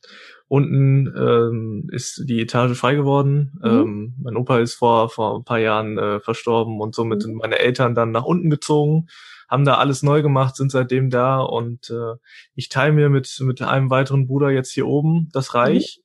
[0.47, 3.60] unten ähm, ist die Etage frei geworden.
[3.62, 3.69] Mhm.
[3.69, 7.21] Ähm, mein Opa ist vor, vor ein paar Jahren äh, verstorben und somit mhm.
[7.21, 9.07] sind meine Eltern dann nach unten gezogen
[9.47, 12.15] haben da alles neu gemacht, sind seitdem da und äh,
[12.53, 15.60] ich teile mir mit, mit einem weiteren Bruder jetzt hier oben das mhm.
[15.60, 16.01] Reich.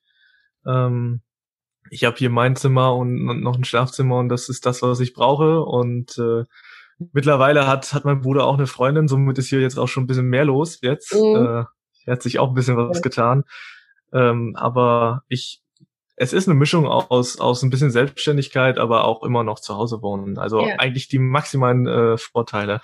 [0.66, 1.22] Ähm,
[1.92, 4.98] ich habe hier mein Zimmer und, und, noch ein Schlafzimmer und das ist das, was
[5.00, 5.62] ich brauche.
[5.62, 6.44] Und äh,
[7.12, 10.07] mittlerweile hat, hat mein Bruder auch eine Freundin, somit ist hier jetzt auch schon ein
[10.07, 11.14] bisschen mehr los jetzt.
[11.14, 11.66] Mhm.
[12.07, 13.44] Äh, hat sich auch ein bisschen was getan.
[14.12, 15.61] Ähm, aber ich,
[16.16, 20.00] es ist eine Mischung aus, aus ein bisschen Selbstständigkeit, aber auch immer noch zu Hause
[20.00, 20.38] wohnen.
[20.38, 20.76] Also ja.
[20.78, 22.81] eigentlich die maximalen äh, Vorteile.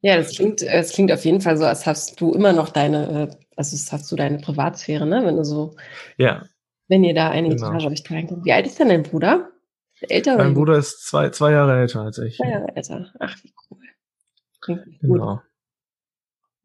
[0.00, 3.30] Ja, das klingt, es klingt auf jeden Fall so, als hast du immer noch deine,
[3.30, 5.22] äh, also hast du deine Privatsphäre, ne?
[5.24, 5.76] Wenn du so,
[6.16, 6.44] ja.
[6.88, 7.68] Wenn ihr da eine genau.
[7.68, 8.44] Etage euch teilen könnt.
[8.44, 9.50] Wie alt ist denn dein Bruder?
[10.00, 12.36] Älter mein Bruder ist zwei, zwei Jahre älter als ich.
[12.36, 13.12] Zwei Jahre älter.
[13.18, 13.78] Ach, wie cool.
[14.60, 15.40] Klingt genau.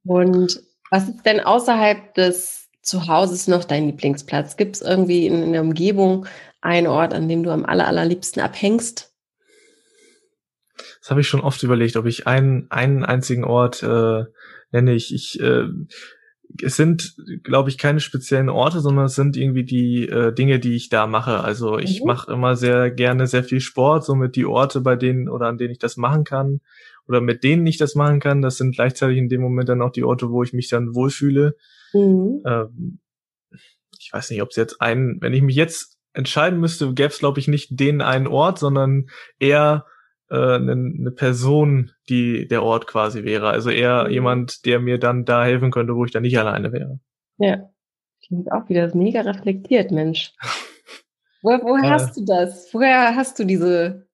[0.05, 4.57] Und was ist denn außerhalb des Zuhauses noch dein Lieblingsplatz?
[4.57, 6.27] Gibt es irgendwie in, in der Umgebung
[6.61, 9.11] einen Ort, an dem du am aller, allerliebsten abhängst?
[10.99, 14.25] Das habe ich schon oft überlegt, ob ich einen, einen einzigen Ort äh,
[14.71, 14.93] nenne.
[14.93, 15.65] Ich, ich äh,
[16.61, 20.75] es sind, glaube ich, keine speziellen Orte, sondern es sind irgendwie die äh, Dinge, die
[20.75, 21.39] ich da mache.
[21.39, 22.07] Also ich mhm.
[22.07, 25.71] mache immer sehr gerne sehr viel Sport, somit die Orte, bei denen oder an denen
[25.71, 26.61] ich das machen kann
[27.07, 29.91] oder mit denen ich das machen kann, das sind gleichzeitig in dem Moment dann auch
[29.91, 31.55] die Orte, wo ich mich dann wohlfühle.
[31.93, 32.41] Mhm.
[32.45, 32.99] Ähm,
[33.99, 37.19] ich weiß nicht, ob es jetzt einen, wenn ich mich jetzt entscheiden müsste, gäbe es,
[37.19, 39.07] glaube ich, nicht den einen Ort, sondern
[39.39, 39.85] eher
[40.33, 43.49] äh, eine, eine Person, die der Ort quasi wäre.
[43.49, 44.11] Also eher mhm.
[44.11, 46.99] jemand, der mir dann da helfen könnte, wo ich dann nicht alleine wäre.
[47.37, 47.69] Ja,
[48.25, 50.33] klingt auch wieder mega reflektiert, Mensch.
[51.41, 52.73] Woher, woher äh, hast du das?
[52.73, 54.07] Woher hast du diese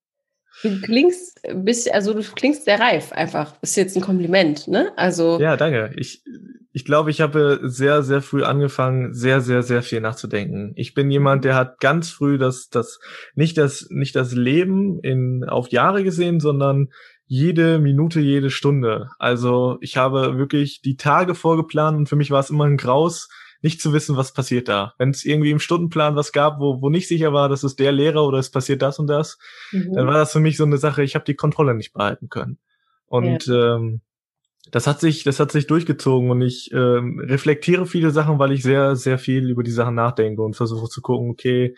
[0.62, 3.56] Du klingst bist, also du klingst sehr reif einfach.
[3.62, 4.92] Ist jetzt ein Kompliment, ne?
[4.98, 5.40] Also.
[5.40, 5.94] Ja, danke.
[5.96, 6.24] Ich,
[6.72, 10.74] ich glaube, ich habe sehr, sehr früh angefangen, sehr, sehr, sehr viel nachzudenken.
[10.76, 13.00] Ich bin jemand, der hat ganz früh das, das,
[13.34, 16.90] nicht das, nicht das Leben in, auf Jahre gesehen, sondern
[17.26, 19.10] jede Minute, jede Stunde.
[19.18, 23.30] Also ich habe wirklich die Tage vorgeplant und für mich war es immer ein Graus,
[23.62, 24.94] nicht zu wissen, was passiert da.
[24.98, 27.92] Wenn es irgendwie im Stundenplan was gab, wo, wo nicht sicher war, dass es der
[27.92, 29.38] Lehrer oder es passiert das und das,
[29.72, 29.94] mhm.
[29.94, 32.58] dann war das für mich so eine Sache, ich habe die Kontrolle nicht behalten können.
[33.08, 33.76] Und ja.
[33.76, 34.02] ähm,
[34.72, 38.64] das hat sich, das hat sich durchgezogen und ich ähm, reflektiere viele Sachen, weil ich
[38.64, 41.76] sehr, sehr viel über die Sachen nachdenke und versuche zu gucken, okay,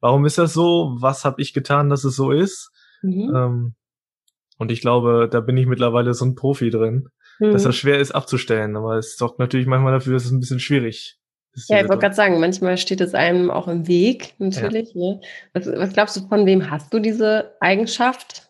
[0.00, 0.96] warum ist das so?
[0.98, 2.70] Was habe ich getan, dass es so ist?
[3.02, 3.32] Mhm.
[3.34, 3.74] Ähm,
[4.58, 7.52] und ich glaube, da bin ich mittlerweile so ein Profi drin, mhm.
[7.52, 8.76] dass das schwer ist abzustellen.
[8.76, 11.18] Aber es sorgt natürlich manchmal dafür, dass es ein bisschen schwierig
[11.68, 14.92] ja, ich wollte gerade sagen, manchmal steht es einem auch im Weg, natürlich.
[14.94, 15.00] Ja.
[15.00, 15.20] Ne?
[15.52, 18.42] Was, was glaubst du, von wem hast du diese Eigenschaft?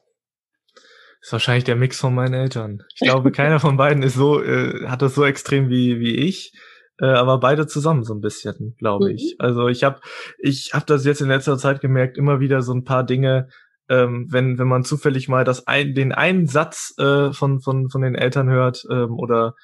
[1.25, 2.83] Das ist wahrscheinlich der Mix von meinen Eltern.
[2.95, 6.53] Ich glaube, keiner von beiden ist so, äh, hat das so extrem wie, wie ich.
[7.01, 9.15] Äh, aber beide zusammen so ein bisschen, glaube mhm.
[9.15, 9.37] ich.
[9.39, 10.01] Also ich habe
[10.37, 13.49] ich hab das jetzt in letzter Zeit gemerkt, immer wieder so ein paar Dinge,
[13.89, 18.03] ähm, wenn, wenn man zufällig mal das ein, den einen Satz äh, von, von, von
[18.03, 19.55] den Eltern hört ähm, oder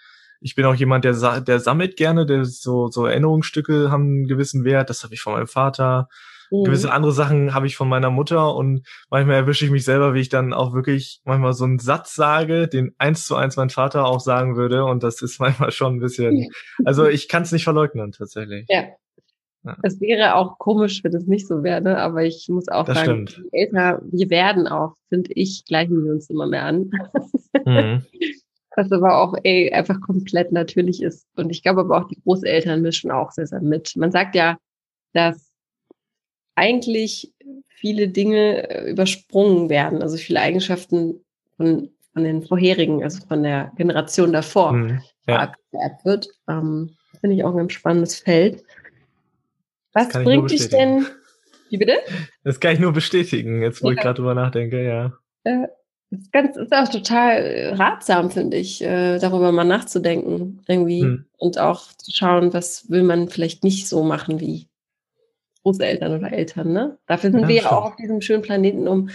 [0.40, 4.64] ich bin auch jemand, der, der sammelt gerne, der so, so Erinnerungsstücke haben einen gewissen
[4.64, 4.88] Wert.
[4.88, 6.08] Das habe ich von meinem Vater.
[6.50, 6.64] Mhm.
[6.64, 10.20] Gewisse andere Sachen habe ich von meiner Mutter und manchmal erwische ich mich selber, wie
[10.20, 14.06] ich dann auch wirklich manchmal so einen Satz sage, den eins zu eins mein Vater
[14.06, 16.48] auch sagen würde und das ist manchmal schon ein bisschen,
[16.84, 18.66] also ich kann es nicht verleugnen tatsächlich.
[18.68, 18.84] Ja.
[19.64, 19.76] ja.
[19.82, 21.98] Es wäre auch komisch, wenn es nicht so wäre, ne?
[21.98, 23.48] aber ich muss auch das sagen, stimmt.
[23.52, 26.90] älter wir werden auch, finde ich, gleichen wir uns immer mehr an.
[27.64, 28.02] Mhm.
[28.76, 31.26] was aber auch ey, einfach komplett natürlich ist.
[31.36, 33.94] Und ich glaube aber auch, die Großeltern mischen auch sehr, sehr mit.
[33.96, 34.56] Man sagt ja,
[35.12, 35.49] dass
[36.54, 37.32] eigentlich
[37.68, 41.24] viele Dinge äh, übersprungen werden, also viele Eigenschaften
[41.56, 45.52] von, von den vorherigen, also von der Generation davor mhm, ja.
[46.04, 46.28] wird.
[46.48, 48.62] Ähm, Finde ich auch ein ganz spannendes Feld.
[49.92, 51.06] Was bringt dich denn?
[51.68, 51.94] Wie bitte?
[52.44, 53.94] Das kann ich nur bestätigen, jetzt wo ja.
[53.94, 55.12] ich gerade drüber nachdenke, ja.
[55.44, 55.68] Äh,
[56.10, 61.02] das ist, ganz, ist auch total äh, ratsam, finde ich, äh, darüber mal nachzudenken irgendwie
[61.02, 61.26] hm.
[61.36, 64.66] und auch zu schauen, was will man vielleicht nicht so machen wie
[65.62, 66.72] Großeltern oder Eltern.
[66.72, 66.98] Ne?
[67.06, 69.10] Dafür sind ja, wir ja auch auf diesem schönen Planeten, um,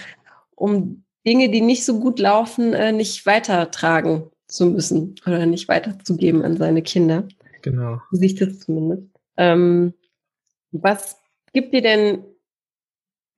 [0.56, 6.44] um Dinge, die nicht so gut laufen, äh, nicht weitertragen zu müssen oder nicht weiterzugeben
[6.44, 7.28] an seine Kinder.
[7.62, 8.00] Genau.
[8.12, 9.10] So sehe ich das zumindest.
[9.38, 9.94] Ähm,
[10.72, 11.18] was
[11.54, 12.24] gibt dir denn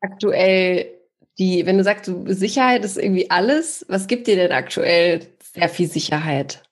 [0.02, 0.88] aktuell
[1.38, 5.22] die, wenn du sagst, Sicherheit ist irgendwie alles, was gibt dir denn aktuell
[5.54, 6.64] sehr viel Sicherheit?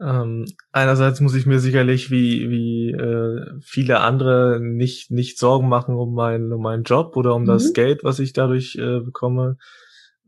[0.00, 5.94] Ähm, einerseits muss ich mir sicherlich wie wie äh, viele andere nicht nicht Sorgen machen
[5.94, 7.46] um meinen um meinen Job oder um mhm.
[7.46, 9.58] das Geld, was ich dadurch äh, bekomme.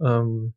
[0.00, 0.54] Ähm,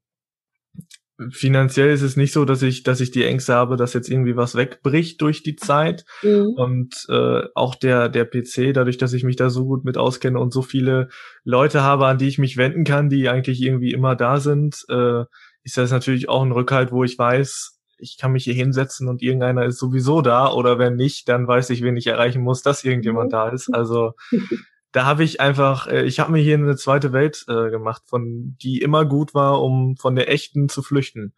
[1.30, 4.36] finanziell ist es nicht so, dass ich, dass ich die Ängste habe, dass jetzt irgendwie
[4.36, 6.06] was wegbricht durch die Zeit.
[6.22, 6.54] Mhm.
[6.58, 10.40] Und äh, auch der, der PC, dadurch, dass ich mich da so gut mit auskenne
[10.40, 11.10] und so viele
[11.44, 15.24] Leute habe, an die ich mich wenden kann, die eigentlich irgendwie immer da sind, äh,
[15.64, 19.22] ist das natürlich auch ein Rückhalt, wo ich weiß, ich kann mich hier hinsetzen und
[19.22, 22.84] irgendeiner ist sowieso da oder wenn nicht, dann weiß ich, wen ich erreichen muss, dass
[22.84, 23.32] irgendjemand mhm.
[23.32, 23.74] da ist.
[23.74, 24.14] Also
[24.92, 28.56] da habe ich einfach, äh, ich habe mir hier eine zweite Welt äh, gemacht, von
[28.62, 31.34] die immer gut war, um von der echten zu flüchten.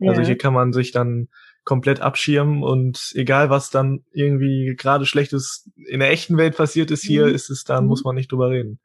[0.00, 0.10] Also ja.
[0.10, 1.28] Also hier kann man sich dann
[1.64, 7.04] komplett abschirmen und egal was dann irgendwie gerade schlechtes in der echten Welt passiert ist,
[7.04, 7.34] hier mhm.
[7.34, 7.88] ist es dann, mhm.
[7.88, 8.80] muss man nicht drüber reden.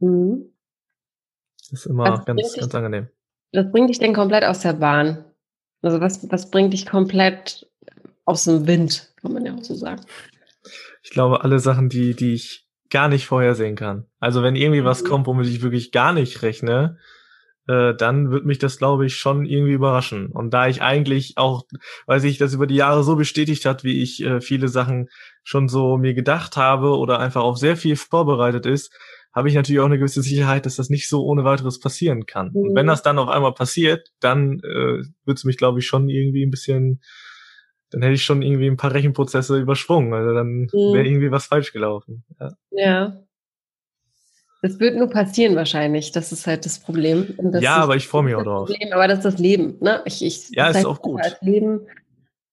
[0.00, 0.52] Mhm.
[1.70, 3.08] Das ist immer was ganz, ganz angenehm.
[3.52, 5.24] Was bringt dich denn komplett aus der Bahn?
[5.82, 7.66] Also was, was bringt dich komplett
[8.24, 10.02] aus dem Wind, kann man ja auch so sagen.
[11.02, 14.06] Ich glaube, alle Sachen, die, die ich gar nicht vorhersehen kann.
[14.18, 15.08] Also wenn irgendwie was mhm.
[15.08, 16.98] kommt, womit ich wirklich gar nicht rechne,
[17.68, 20.28] äh, dann wird mich das, glaube ich, schon irgendwie überraschen.
[20.28, 21.64] Und da ich eigentlich auch,
[22.06, 25.08] weil sich das über die Jahre so bestätigt hat, wie ich äh, viele Sachen
[25.42, 28.92] schon so mir gedacht habe oder einfach auf sehr viel vorbereitet ist,
[29.32, 32.50] habe ich natürlich auch eine gewisse Sicherheit, dass das nicht so ohne weiteres passieren kann.
[32.50, 32.56] Mhm.
[32.56, 32.90] Und wenn mhm.
[32.90, 36.50] das dann auf einmal passiert, dann äh, wird es mich, glaube ich, schon irgendwie ein
[36.50, 37.00] bisschen
[37.90, 40.12] dann hätte ich schon irgendwie ein paar Rechenprozesse übersprungen.
[40.12, 40.92] Also dann mhm.
[40.92, 42.24] wäre irgendwie was falsch gelaufen.
[42.38, 42.52] Ja.
[42.70, 43.22] ja.
[44.60, 46.12] Das wird nur passieren wahrscheinlich.
[46.12, 47.34] Das ist halt das Problem.
[47.38, 48.68] Das ja, aber ich freue mich auch drauf.
[48.68, 49.76] Problem, aber das ist das Leben.
[49.80, 50.02] Ne?
[50.04, 51.20] Ich, ich, ja, ist auch gut.
[51.40, 51.86] Leben.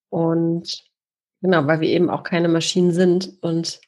[0.10, 0.84] Und
[1.42, 3.82] genau, weil wir eben auch keine Maschinen sind und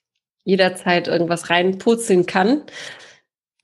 [0.48, 2.62] jederzeit irgendwas reinpurzeln kann.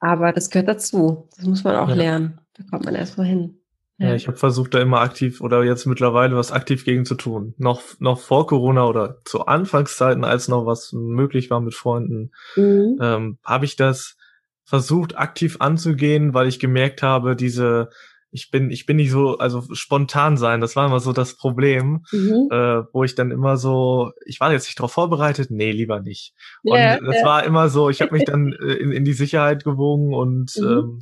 [0.01, 1.29] Aber das gehört dazu.
[1.37, 1.95] Das muss man auch ja.
[1.95, 2.41] lernen.
[2.55, 3.61] Da kommt man erst mal hin.
[3.97, 7.15] Ja, ja ich habe versucht, da immer aktiv oder jetzt mittlerweile was aktiv gegen zu
[7.15, 7.53] tun.
[7.57, 12.99] Noch, noch vor Corona oder zu Anfangszeiten, als noch was möglich war mit Freunden, mhm.
[13.01, 14.17] ähm, habe ich das
[14.65, 17.91] versucht, aktiv anzugehen, weil ich gemerkt habe, diese
[18.33, 22.03] ich bin, ich bin nicht so, also spontan sein, das war immer so das Problem,
[22.11, 22.49] mhm.
[22.51, 26.33] äh, wo ich dann immer so, ich war jetzt nicht darauf vorbereitet, nee, lieber nicht.
[26.63, 27.25] Und yeah, das yeah.
[27.25, 30.67] war immer so, ich habe mich dann äh, in, in die Sicherheit gewogen und mhm.
[30.67, 30.99] ähm,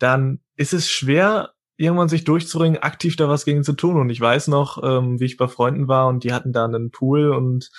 [0.00, 3.96] dann ist es schwer, irgendwann sich durchzuringen, aktiv da was gegen zu tun.
[3.96, 6.90] Und ich weiß noch, ähm, wie ich bei Freunden war und die hatten da einen
[6.90, 7.70] Pool und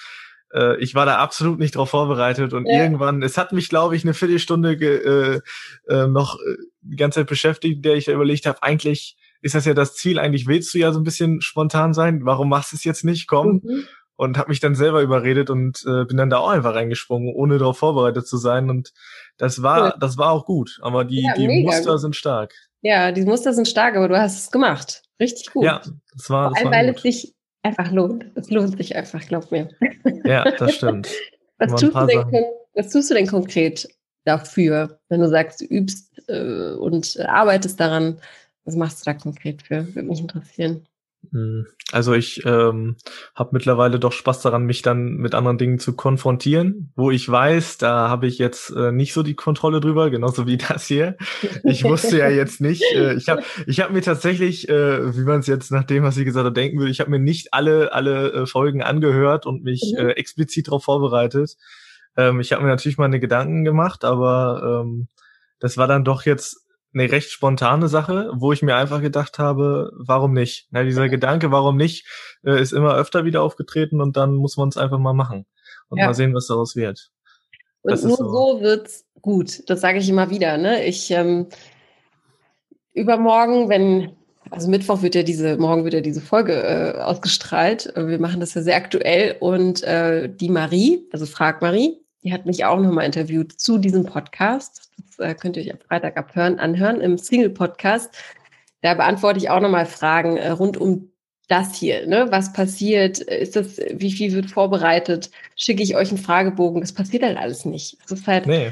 [0.53, 2.83] äh, ich war da absolut nicht drauf vorbereitet und ja.
[2.83, 5.41] irgendwann, es hat mich, glaube ich, eine Viertelstunde ge, äh,
[5.87, 9.73] äh, noch äh, die ganze Zeit beschäftigt, der ich überlegt habe, eigentlich ist das ja
[9.73, 12.83] das Ziel, eigentlich willst du ja so ein bisschen spontan sein, warum machst du es
[12.83, 13.61] jetzt nicht, komm.
[13.63, 13.83] Mhm.
[14.17, 17.57] Und habe mich dann selber überredet und äh, bin dann da auch einfach reingesprungen, ohne
[17.57, 18.69] darauf vorbereitet zu sein.
[18.69, 18.93] Und
[19.37, 19.95] das war, ja.
[19.99, 20.77] das war auch gut.
[20.83, 22.53] Aber die, ja, die Muster sind stark.
[22.81, 25.01] Ja, die Muster sind stark, aber du hast es gemacht.
[25.19, 25.63] Richtig gut.
[25.63, 25.81] Ja,
[26.13, 26.49] das war.
[26.49, 27.33] Vor allem, weil es sich
[27.63, 28.25] einfach lohnt.
[28.35, 29.69] Es lohnt sich einfach, glaub mir.
[30.23, 31.09] Ja, das stimmt.
[31.57, 33.87] was, tust du denn, was tust du denn konkret
[34.25, 38.19] dafür, wenn du sagst, du übst äh, und arbeitest daran?
[38.65, 39.87] Was machst du da konkret für?
[39.87, 40.85] Würde mich interessieren.
[41.29, 41.67] Hm.
[41.91, 42.95] Also ich ähm,
[43.35, 47.77] habe mittlerweile doch Spaß daran, mich dann mit anderen Dingen zu konfrontieren, wo ich weiß,
[47.77, 51.17] da habe ich jetzt äh, nicht so die Kontrolle drüber, genauso wie das hier.
[51.63, 55.41] Ich wusste ja jetzt nicht, äh, ich habe ich hab mir tatsächlich, äh, wie man
[55.41, 57.93] es jetzt nach dem, was ich gesagt habe, denken würde, ich habe mir nicht alle
[57.93, 60.07] alle äh, Folgen angehört und mich mhm.
[60.07, 61.55] äh, explizit darauf vorbereitet.
[62.17, 65.07] Ähm, ich habe mir natürlich meine Gedanken gemacht, aber ähm,
[65.59, 69.91] das war dann doch jetzt eine recht spontane Sache, wo ich mir einfach gedacht habe,
[69.95, 70.67] warum nicht?
[70.71, 72.05] Na, dieser Gedanke, warum nicht,
[72.43, 75.45] äh, ist immer öfter wieder aufgetreten und dann muss man es einfach mal machen
[75.89, 76.07] und ja.
[76.07, 77.11] mal sehen, was daraus wird.
[77.81, 78.29] Und das nur so.
[78.29, 79.69] so wird's gut.
[79.69, 80.57] Das sage ich immer wieder.
[80.57, 80.85] Ne?
[80.85, 81.47] Ich ähm,
[82.93, 84.15] übermorgen, wenn
[84.49, 87.93] also Mittwoch wird ja diese, morgen wird ja diese Folge äh, ausgestrahlt.
[87.95, 92.45] Wir machen das ja sehr aktuell und äh, die Marie, also Frag Marie, die hat
[92.45, 94.91] mich auch nochmal interviewt zu diesem Podcast.
[94.97, 98.09] Das äh, könnt ihr euch am Freitag abhören, anhören im Single-Podcast.
[98.81, 101.11] Da beantworte ich auch nochmal Fragen äh, rund um
[101.51, 102.07] das hier.
[102.07, 102.27] Ne?
[102.29, 103.19] Was passiert?
[103.19, 105.29] Ist das, wie viel wird vorbereitet?
[105.57, 106.79] Schicke ich euch einen Fragebogen?
[106.79, 107.97] Das passiert halt alles nicht.
[108.03, 108.71] Das ist halt, nee.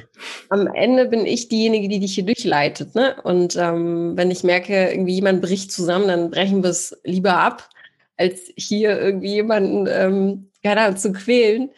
[0.50, 2.96] am Ende bin ich diejenige, die dich hier durchleitet.
[2.96, 3.18] Ne?
[3.24, 7.70] Und ähm, wenn ich merke, irgendwie jemand bricht zusammen, dann brechen wir es lieber ab,
[8.16, 11.72] als hier irgendwie jemanden ähm, ja, zu quälen.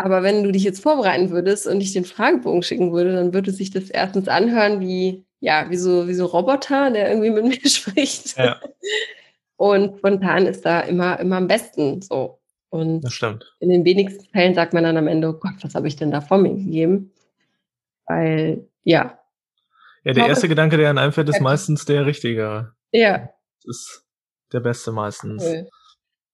[0.00, 3.50] Aber wenn du dich jetzt vorbereiten würdest und ich den Fragebogen schicken würde, dann würde
[3.50, 7.68] sich das erstens anhören wie, ja, wie so, wie so Roboter, der irgendwie mit mir
[7.68, 8.38] spricht.
[8.38, 8.60] Ja.
[9.56, 12.38] Und spontan ist da immer, immer am besten so.
[12.70, 13.56] Und das stimmt.
[13.58, 16.12] in den wenigsten Fällen sagt man dann am Ende, oh Gott, was habe ich denn
[16.12, 17.12] da vor mir gegeben?
[18.06, 19.18] Weil, ja.
[20.04, 22.72] Ja, der erste Gedanke, der an einfällt, ist meistens der richtige.
[22.92, 23.30] Ja.
[23.64, 24.04] Das ist
[24.52, 25.42] der beste meistens.
[25.42, 25.68] Cool.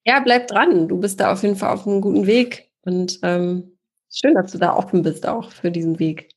[0.05, 0.87] Ja, bleib dran.
[0.87, 2.74] Du bist da auf jeden Fall auf einem guten Weg.
[2.85, 3.79] Und ähm,
[4.13, 6.29] schön, dass du da offen bist auch für diesen Weg.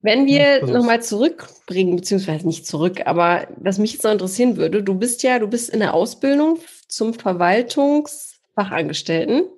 [0.00, 4.94] Wenn wir nochmal zurückbringen, beziehungsweise nicht zurück, aber was mich jetzt noch interessieren würde, du
[4.94, 9.48] bist ja, du bist in der Ausbildung zum Verwaltungsfachangestellten.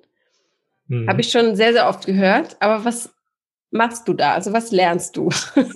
[0.87, 1.07] Mhm.
[1.07, 2.57] Habe ich schon sehr, sehr oft gehört.
[2.59, 3.13] Aber was
[3.69, 4.33] machst du da?
[4.33, 5.29] Also was lernst du?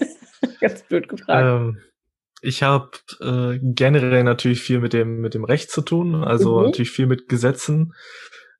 [0.59, 1.45] Ganz blöd gefragt.
[1.45, 1.77] Ähm,
[2.41, 2.89] ich habe
[3.21, 6.65] äh, generell natürlich viel mit dem mit dem Recht zu tun, also mhm.
[6.65, 7.93] natürlich viel mit Gesetzen.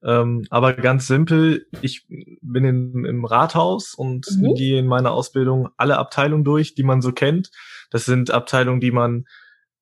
[0.05, 4.53] Ähm, aber ganz simpel, ich bin in, im Rathaus und mhm.
[4.53, 7.49] gehe in meiner Ausbildung alle Abteilungen durch, die man so kennt.
[7.89, 9.25] Das sind Abteilungen, die man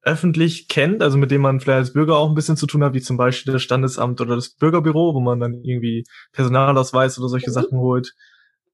[0.01, 2.93] öffentlich kennt, also mit denen man vielleicht als Bürger auch ein bisschen zu tun hat,
[2.93, 7.49] wie zum Beispiel das Standesamt oder das Bürgerbüro, wo man dann irgendwie Personalausweis oder solche
[7.49, 7.53] mhm.
[7.53, 8.13] Sachen holt.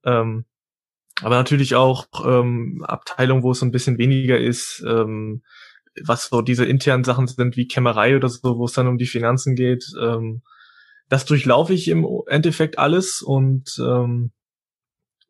[0.03, 0.45] Ähm,
[1.21, 5.41] aber natürlich auch ähm, Abteilungen, wo es so ein bisschen weniger ist, ähm,
[6.03, 9.07] was so diese internen Sachen sind wie Kämmerei oder so, wo es dann um die
[9.07, 9.85] Finanzen geht.
[9.99, 10.43] Ähm,
[11.09, 14.31] das durchlaufe ich im Endeffekt alles und ähm,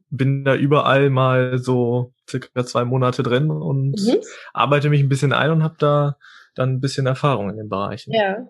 [0.09, 4.17] bin da überall mal so circa zwei Monate drin und mhm.
[4.53, 6.17] arbeite mich ein bisschen ein und habe da
[6.55, 8.13] dann ein bisschen Erfahrung in den Bereichen.
[8.13, 8.47] Ja.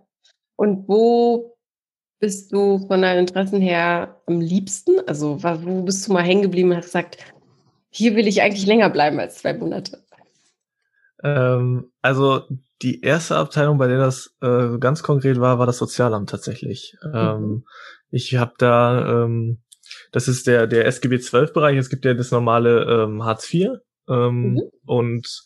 [0.55, 1.57] Und wo
[2.19, 4.99] bist du von deinen Interessen her am liebsten?
[5.07, 7.17] Also wo bist du mal hängen geblieben und hast gesagt,
[7.89, 10.03] hier will ich eigentlich länger bleiben als zwei Monate?
[11.23, 12.43] Ähm, also
[12.81, 16.95] die erste Abteilung, bei der das äh, ganz konkret war, war das Sozialamt tatsächlich.
[17.03, 17.11] Mhm.
[17.13, 17.65] Ähm,
[18.09, 19.59] ich habe da, ähm,
[20.11, 21.77] das ist der der SGB 12 Bereich.
[21.77, 23.69] Es gibt ja das normale ähm, Hartz IV
[24.07, 24.61] ähm, mhm.
[24.85, 25.43] und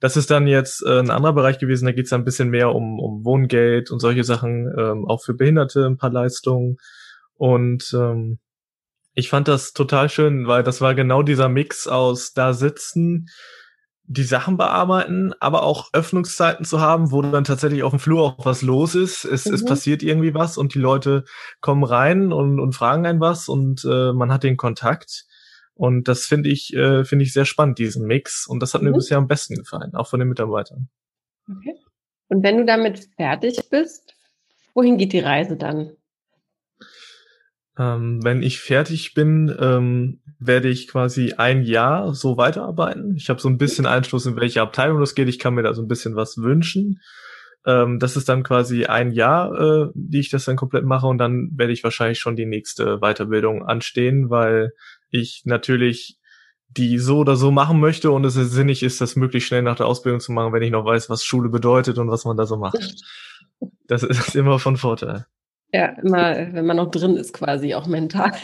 [0.00, 1.86] das ist dann jetzt äh, ein anderer Bereich gewesen.
[1.86, 5.34] Da geht es ein bisschen mehr um, um Wohngeld und solche Sachen, ähm, auch für
[5.34, 6.76] Behinderte ein paar Leistungen.
[7.34, 7.96] Und
[9.14, 13.26] ich fand das total schön, weil das war genau dieser Mix aus da sitzen,
[14.10, 18.46] die Sachen bearbeiten, aber auch Öffnungszeiten zu haben, wo dann tatsächlich auf dem Flur auch
[18.46, 19.24] was los ist.
[19.26, 19.54] Es, mhm.
[19.54, 21.24] es passiert irgendwie was und die Leute
[21.60, 25.26] kommen rein und, und fragen ein was und äh, man hat den Kontakt.
[25.74, 28.46] Und das finde ich, äh, finde ich sehr spannend, diesen Mix.
[28.48, 28.88] Und das hat mhm.
[28.88, 30.88] mir bisher am besten gefallen, auch von den Mitarbeitern.
[31.46, 31.76] Okay.
[32.28, 34.14] Und wenn du damit fertig bist,
[34.74, 35.92] wohin geht die Reise dann?
[37.78, 43.14] Ähm, wenn ich fertig bin, ähm, werde ich quasi ein Jahr so weiterarbeiten.
[43.16, 45.28] Ich habe so ein bisschen Einfluss, in welche Abteilung das geht.
[45.28, 47.00] Ich kann mir da so ein bisschen was wünschen.
[47.66, 51.18] Ähm, das ist dann quasi ein Jahr, äh, die ich das dann komplett mache und
[51.18, 54.72] dann werde ich wahrscheinlich schon die nächste Weiterbildung anstehen, weil
[55.10, 56.18] ich natürlich
[56.68, 59.86] die so oder so machen möchte und es sinnig ist, das möglichst schnell nach der
[59.86, 62.56] Ausbildung zu machen, wenn ich noch weiß, was Schule bedeutet und was man da so
[62.56, 62.78] macht.
[63.86, 65.26] Das ist immer von Vorteil.
[65.72, 68.32] Ja, immer, wenn man noch drin ist, quasi auch mental.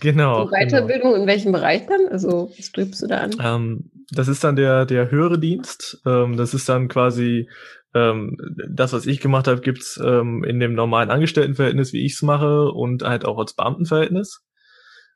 [0.00, 0.44] Genau.
[0.44, 1.22] Die Weiterbildung genau.
[1.22, 2.08] in welchem Bereich dann?
[2.10, 3.30] Also, was strebst du da an?
[3.42, 6.02] Ähm, das ist dann der, der höhere Dienst.
[6.04, 7.48] Ähm, das ist dann quasi
[7.94, 8.36] ähm,
[8.68, 13.02] das, was ich gemacht habe, gibt's ähm, in dem normalen Angestelltenverhältnis, wie ich's mache, und
[13.02, 14.42] halt auch als Beamtenverhältnis.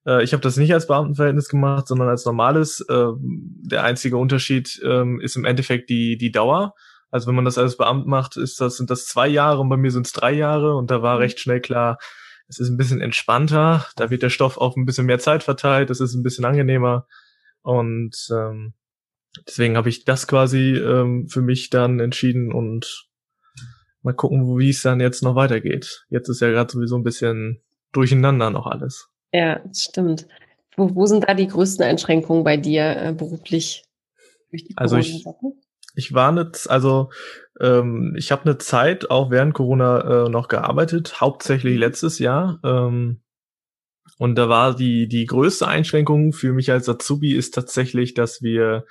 [0.07, 2.81] Äh, ich habe das nicht als Beamtenverhältnis gemacht, sondern als normales.
[2.89, 6.75] Äh, der einzige Unterschied ähm, ist im Endeffekt die, die Dauer.
[7.11, 9.77] Also wenn man das als Beamt macht, ist das, sind das zwei Jahre und bei
[9.77, 11.23] mir sind es drei Jahre und da war mhm.
[11.23, 11.99] recht schnell klar,
[12.49, 15.91] es ist ein bisschen entspannter, da wird der Stoff auf ein bisschen mehr Zeit verteilt,
[15.91, 17.07] es ist ein bisschen angenehmer
[17.63, 18.75] und ähm,
[19.47, 23.09] deswegen habe ich das quasi ähm, für mich dann entschieden und
[24.03, 26.07] mal gucken, wie es dann jetzt noch weitergeht.
[26.09, 29.09] Jetzt ist ja gerade sowieso ein bisschen durcheinander noch alles.
[29.33, 30.27] Ja, stimmt.
[30.77, 33.85] Wo, wo sind da die größten Einschränkungen bei dir äh, beruflich?
[34.77, 35.25] also ich,
[35.99, 37.11] ich war nicht, also
[37.61, 41.81] ähm, ich habe eine Zeit auch während Corona äh, noch gearbeitet, hauptsächlich mhm.
[41.81, 42.61] letztes Jahr.
[42.65, 43.21] Ähm,
[44.17, 48.87] und da war die die größte Einschränkung für mich als Azubi ist tatsächlich, dass wir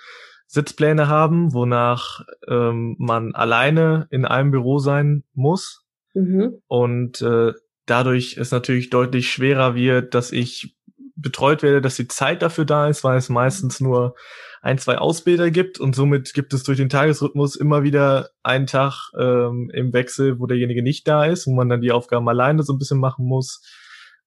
[0.48, 5.86] Sitzpläne haben, wonach ähm, man alleine in einem Büro sein muss.
[6.14, 6.62] Mhm.
[6.68, 7.54] Und äh,
[7.86, 10.77] dadurch es natürlich deutlich schwerer wird, dass ich
[11.18, 14.16] betreut werde, dass die Zeit dafür da ist, weil es meistens nur
[14.62, 19.12] ein, zwei Ausbilder gibt und somit gibt es durch den Tagesrhythmus immer wieder einen Tag
[19.20, 22.74] ähm, im Wechsel, wo derjenige nicht da ist, wo man dann die Aufgaben alleine so
[22.74, 23.62] ein bisschen machen muss.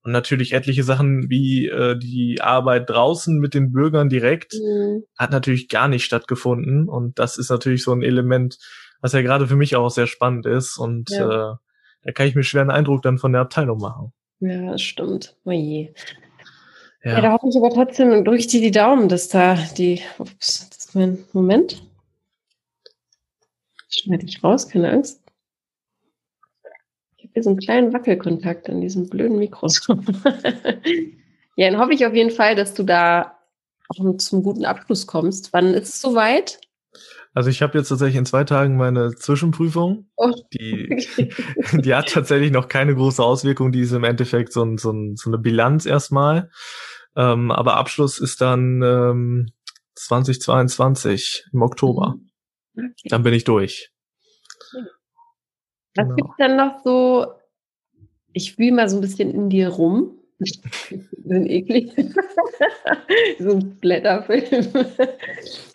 [0.02, 5.02] Und natürlich etliche Sachen wie äh, die Arbeit draußen mit den Bürgern direkt mhm.
[5.18, 6.88] hat natürlich gar nicht stattgefunden.
[6.88, 8.56] Und das ist natürlich so ein Element,
[9.02, 10.78] was ja gerade für mich auch sehr spannend ist.
[10.78, 11.52] Und ja.
[11.52, 11.56] äh,
[12.02, 14.12] da kann ich mir schwer einen Eindruck dann von der Abteilung machen.
[14.40, 15.36] Ja, das stimmt.
[15.44, 15.92] Oje.
[17.02, 17.12] Ja.
[17.12, 20.02] ja, da hoffe ich aber trotzdem und drücke ich dir die Daumen, dass da die.
[20.18, 21.82] Ups, das ist mein Moment.
[23.88, 25.22] Schneide ich raus, keine Angst.
[27.16, 29.66] Ich habe hier so einen kleinen Wackelkontakt an diesem blöden Mikro.
[31.56, 33.38] ja, dann hoffe ich auf jeden Fall, dass du da
[33.88, 35.52] auch zum guten Abschluss kommst.
[35.52, 36.60] Wann ist es soweit?
[37.32, 40.06] Also ich habe jetzt tatsächlich in zwei Tagen meine Zwischenprüfung.
[40.16, 40.32] Oh.
[40.52, 41.06] Die,
[41.72, 43.70] die hat tatsächlich noch keine große Auswirkung.
[43.70, 46.50] Die ist im Endeffekt so, ein, so, ein, so eine Bilanz erstmal.
[47.16, 49.52] Ähm, aber Abschluss ist dann ähm,
[49.94, 52.16] 2022 im Oktober.
[52.76, 53.08] Okay.
[53.08, 53.90] Dann bin ich durch.
[55.94, 56.14] Was genau.
[56.14, 57.26] gibt's dann noch so?
[58.32, 60.16] Ich wühle mal so ein bisschen in dir rum.
[60.40, 61.92] sind eklig.
[63.38, 64.72] so ein Blätterfilm.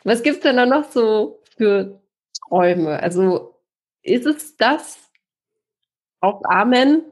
[0.03, 2.01] Was gibt's denn da noch so für
[2.47, 2.99] Träume?
[3.01, 3.55] Also
[4.01, 4.99] ist es das
[6.21, 7.03] auch Amen,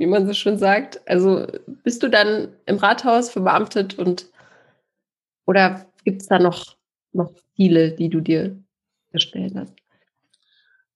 [0.00, 1.06] wie man so schön sagt?
[1.06, 1.46] Also
[1.84, 4.30] bist du dann im Rathaus verbeamtet und
[5.44, 6.78] oder gibt es da noch,
[7.12, 8.58] noch Ziele, die du dir
[9.12, 9.74] gestellt hast?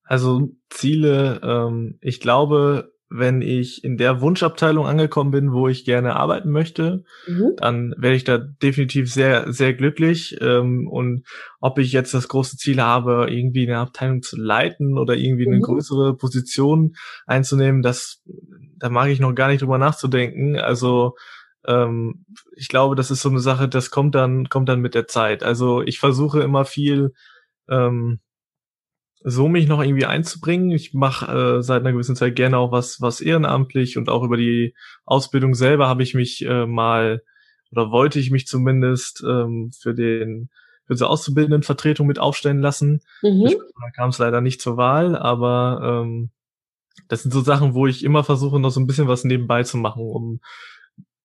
[0.04, 6.16] Also Ziele, ähm, ich glaube, wenn ich in der Wunschabteilung angekommen bin, wo ich gerne
[6.16, 7.52] arbeiten möchte, mhm.
[7.58, 10.36] dann werde ich da definitiv sehr, sehr glücklich.
[10.40, 11.24] Ähm, und
[11.60, 15.58] ob ich jetzt das große Ziel habe, irgendwie eine Abteilung zu leiten oder irgendwie eine
[15.58, 15.62] mhm.
[15.62, 16.96] größere Position
[17.26, 18.22] einzunehmen, das,
[18.84, 20.58] da mag ich noch gar nicht drüber nachzudenken.
[20.58, 21.16] Also
[21.66, 25.06] ähm, ich glaube, das ist so eine Sache, das kommt dann, kommt dann mit der
[25.06, 25.42] Zeit.
[25.42, 27.14] Also ich versuche immer viel
[27.66, 28.20] ähm,
[29.22, 30.70] so mich noch irgendwie einzubringen.
[30.70, 34.36] Ich mache äh, seit einer gewissen Zeit gerne auch was, was ehrenamtlich und auch über
[34.36, 34.74] die
[35.06, 37.22] Ausbildung selber habe ich mich äh, mal
[37.70, 40.50] oder wollte ich mich zumindest ähm, für den
[40.86, 43.00] für so Auszubildendenvertretung mit aufstellen lassen.
[43.22, 43.48] Mhm.
[43.80, 46.28] Da kam es leider nicht zur Wahl, aber ähm,
[47.08, 49.76] das sind so Sachen, wo ich immer versuche, noch so ein bisschen was nebenbei zu
[49.76, 50.40] machen, um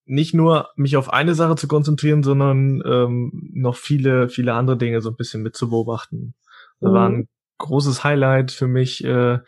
[0.05, 5.01] nicht nur mich auf eine Sache zu konzentrieren, sondern ähm, noch viele, viele andere Dinge
[5.01, 6.33] so ein bisschen mit zu beobachten.
[6.79, 6.93] Da mhm.
[6.93, 7.27] war ein
[7.59, 9.39] großes Highlight für mich äh,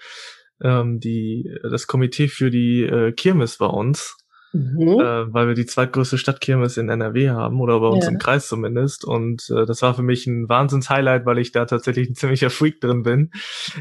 [0.61, 4.17] ähm, die das Komitee für die äh, Kirmes bei uns
[4.53, 4.99] Mhm.
[4.99, 8.11] Äh, weil wir die zweitgrößte Stadtkirmes in NRW haben oder bei uns ja.
[8.11, 9.05] im Kreis zumindest.
[9.05, 12.81] Und äh, das war für mich ein Wahnsinns-Highlight, weil ich da tatsächlich ein ziemlicher Freak
[12.81, 13.31] drin bin.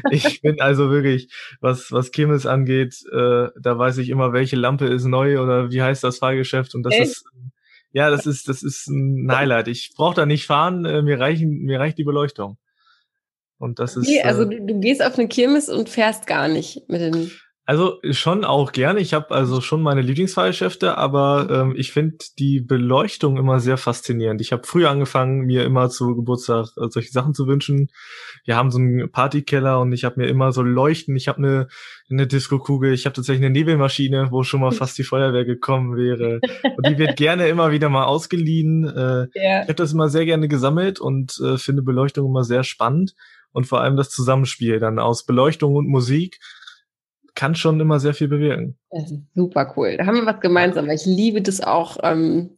[0.11, 4.85] ich bin also wirklich, was, was Kirmes angeht, äh, da weiß ich immer, welche Lampe
[4.85, 6.73] ist neu oder wie heißt das Fahrgeschäft.
[6.73, 7.03] Und das Echt?
[7.03, 7.25] ist,
[7.91, 9.67] ja, das ist, das ist ein Highlight.
[9.67, 12.57] Ich brauche da nicht fahren, äh, mir reichen, mir reicht die Beleuchtung.
[13.57, 14.07] Und das ist.
[14.07, 17.31] Okay, also äh, du, du gehst auf eine Kirmes und fährst gar nicht mit den
[17.65, 18.99] also schon auch gerne.
[18.99, 24.41] Ich habe also schon meine Lieblingsfahrgeschäfte, aber ähm, ich finde die Beleuchtung immer sehr faszinierend.
[24.41, 27.89] Ich habe früher angefangen, mir immer zu Geburtstag äh, solche Sachen zu wünschen.
[28.45, 31.15] Wir haben so einen Partykeller und ich habe mir immer so Leuchten.
[31.15, 31.67] Ich habe eine
[32.11, 32.93] eine Disco-Kugel.
[32.93, 36.39] Ich habe tatsächlich eine Nebelmaschine, wo schon mal fast die Feuerwehr gekommen wäre.
[36.75, 38.85] Und die wird gerne immer wieder mal ausgeliehen.
[38.85, 39.61] Äh, yeah.
[39.63, 43.15] Ich habe das immer sehr gerne gesammelt und äh, finde Beleuchtung immer sehr spannend
[43.53, 46.39] und vor allem das Zusammenspiel dann aus Beleuchtung und Musik
[47.41, 48.77] kann schon immer sehr viel bewirken.
[48.91, 49.97] Das ist super cool.
[49.97, 52.51] Da haben wir was gemeinsam, weil ich liebe das auch ähm,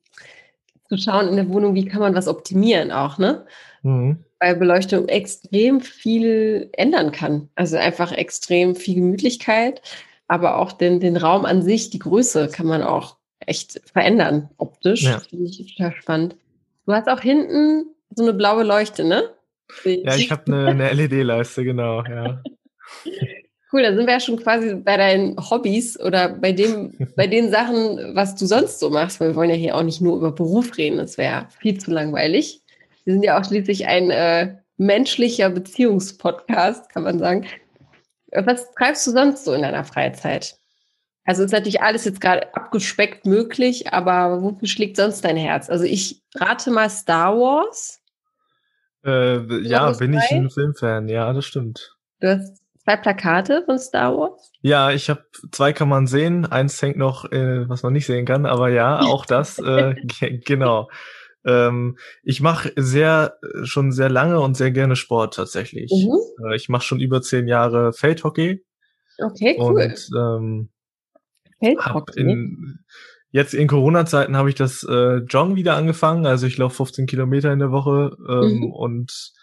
[0.90, 3.46] zu schauen in der Wohnung, wie kann man was optimieren auch, ne?
[3.84, 4.26] Mhm.
[4.42, 7.48] Weil Beleuchtung extrem viel ändern kann.
[7.56, 9.82] Also einfach extrem viel Gemütlichkeit,
[10.28, 15.04] aber auch den, den Raum an sich, die Größe kann man auch echt verändern, optisch.
[15.04, 15.20] Ja.
[15.20, 16.36] Finde ich total spannend.
[16.86, 19.30] Du hast auch hinten so eine blaue Leuchte, ne?
[19.86, 22.44] Ja, ich habe eine, eine LED-Leiste, genau, ja.
[23.74, 27.50] Cool, da sind wir ja schon quasi bei deinen Hobbys oder bei dem, bei den
[27.50, 30.32] Sachen, was du sonst so machst, weil wir wollen ja hier auch nicht nur über
[30.32, 32.62] Beruf reden, das wäre viel zu langweilig.
[33.04, 37.48] Wir sind ja auch schließlich ein äh, menschlicher Beziehungspodcast, kann man sagen.
[38.32, 40.56] Was treibst du sonst so in deiner Freizeit?
[41.26, 45.70] Also ist natürlich alles jetzt gerade abgespeckt möglich, aber wofür schlägt sonst dein Herz?
[45.70, 48.02] Also ich rate mal Star Wars.
[49.04, 51.96] Äh, ja, bin ich ein Filmfan, ja, das stimmt.
[52.20, 54.52] Du hast zwei Plakate von Star Wars?
[54.62, 56.46] Ja, ich habe zwei kann man sehen.
[56.46, 59.96] Eins hängt noch, äh, was man nicht sehen kann, aber ja, auch das, äh,
[60.46, 60.90] genau.
[61.46, 65.92] Ähm, ich mache sehr, schon sehr lange und sehr gerne Sport tatsächlich.
[65.92, 66.46] Mhm.
[66.48, 68.64] Äh, ich mache schon über zehn Jahre Feldhockey.
[69.20, 69.82] Okay, cool.
[69.82, 70.70] Und ähm,
[71.60, 72.22] Feldhockey.
[72.22, 72.80] In,
[73.32, 76.26] jetzt in Corona-Zeiten habe ich das äh, Joggen wieder angefangen.
[76.26, 78.72] Also ich laufe 15 Kilometer in der Woche ähm, mhm.
[78.72, 79.34] und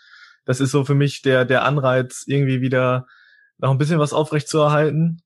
[0.46, 3.06] das ist so für mich der der Anreiz, irgendwie wieder
[3.60, 5.22] noch ein bisschen was aufrecht zu erhalten.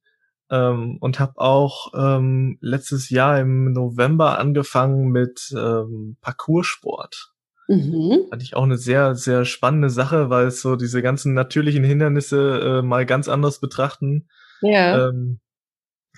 [0.51, 7.33] Ähm, und habe auch ähm, letztes Jahr im November angefangen mit ähm, Parcoursport.
[7.67, 8.27] Mhm.
[8.29, 12.61] Fand ich auch eine sehr, sehr spannende Sache, weil es so diese ganzen natürlichen Hindernisse
[12.61, 14.29] äh, mal ganz anders betrachten.
[14.61, 15.09] Ja.
[15.09, 15.41] Ähm,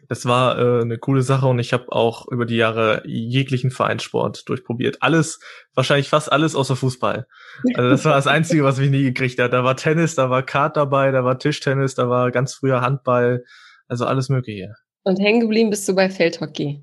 [0.09, 4.49] das war äh, eine coole Sache und ich habe auch über die Jahre jeglichen Vereinssport
[4.49, 4.99] durchprobiert.
[5.01, 5.41] Alles,
[5.75, 7.27] wahrscheinlich fast alles außer Fußball.
[7.75, 9.53] Also das war das Einzige, was mich nie gekriegt hat.
[9.53, 13.45] Da war Tennis, da war Kart dabei, da war Tischtennis, da war ganz früher Handball,
[13.89, 14.75] also alles Mögliche.
[15.03, 16.83] Und hängen geblieben bist du bei Feldhockey?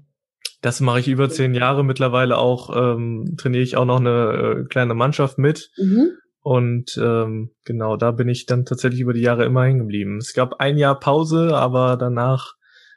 [0.61, 2.73] Das mache ich über zehn Jahre mittlerweile auch.
[2.73, 5.71] Ähm, trainiere ich auch noch eine äh, kleine Mannschaft mit.
[5.77, 6.11] Mhm.
[6.39, 10.17] Und ähm, genau, da bin ich dann tatsächlich über die Jahre immer hängen geblieben.
[10.17, 12.53] Es gab ein Jahr Pause, aber danach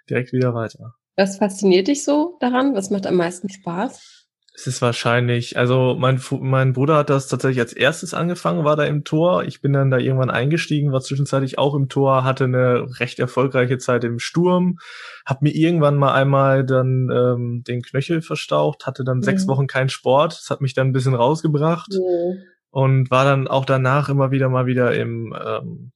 [0.08, 0.94] direkt wieder weiter.
[1.16, 2.74] Was fasziniert dich so daran?
[2.74, 4.16] Was macht am meisten Spaß?
[4.58, 8.84] Es ist wahrscheinlich, also mein, mein Bruder hat das tatsächlich als erstes angefangen, war da
[8.84, 9.44] im Tor.
[9.44, 13.76] Ich bin dann da irgendwann eingestiegen, war zwischenzeitlich auch im Tor, hatte eine recht erfolgreiche
[13.76, 14.78] Zeit im Sturm,
[15.26, 19.24] hab mir irgendwann mal einmal dann ähm, den Knöchel verstaucht, hatte dann mhm.
[19.24, 22.42] sechs Wochen keinen Sport, das hat mich dann ein bisschen rausgebracht mhm.
[22.70, 25.92] und war dann auch danach immer wieder mal wieder im ähm,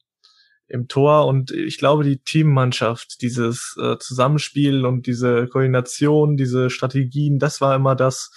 [0.71, 7.39] im Tor und ich glaube, die Teammannschaft, dieses äh, Zusammenspiel und diese Koordination, diese Strategien,
[7.39, 8.33] das war immer das,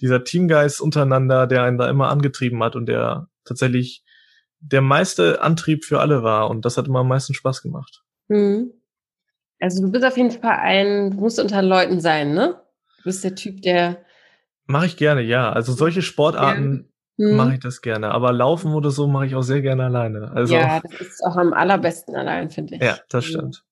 [0.00, 4.04] dieser Teamgeist untereinander, der einen da immer angetrieben hat und der tatsächlich
[4.60, 8.02] der meiste Antrieb für alle war und das hat immer am meisten Spaß gemacht.
[8.28, 8.72] Mhm.
[9.58, 12.60] Also du bist auf jeden Fall ein, du musst unter Leuten sein, ne?
[12.98, 14.04] Du bist der Typ, der
[14.66, 15.52] Mache ich gerne, ja.
[15.52, 17.36] Also solche Sportarten, hm.
[17.36, 18.10] mache ich das gerne.
[18.10, 20.30] Aber laufen oder so mache ich auch sehr gerne alleine.
[20.32, 22.82] Also, ja, das ist auch am allerbesten allein, finde ich.
[22.82, 23.64] Ja, das stimmt.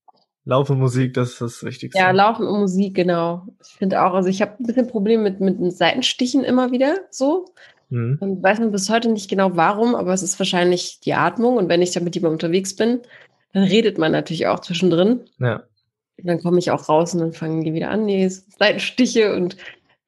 [0.44, 1.98] Laufen und Musik, das ist das Wichtigste.
[1.98, 3.46] Ja, Laufen und Musik, genau.
[3.62, 7.46] Ich finde auch, also ich habe ein bisschen Probleme mit, mit Seitenstichen immer wieder so.
[7.90, 8.18] Mhm.
[8.20, 11.56] Und weiß man bis heute nicht genau warum, aber es ist wahrscheinlich die Atmung.
[11.56, 13.00] Und wenn ich dann mit jemandem unterwegs bin,
[13.52, 15.20] dann redet man natürlich auch zwischendrin.
[15.38, 15.64] Ja.
[16.18, 19.56] Und dann komme ich auch raus und dann fangen die wieder an, nee, Seitenstiche und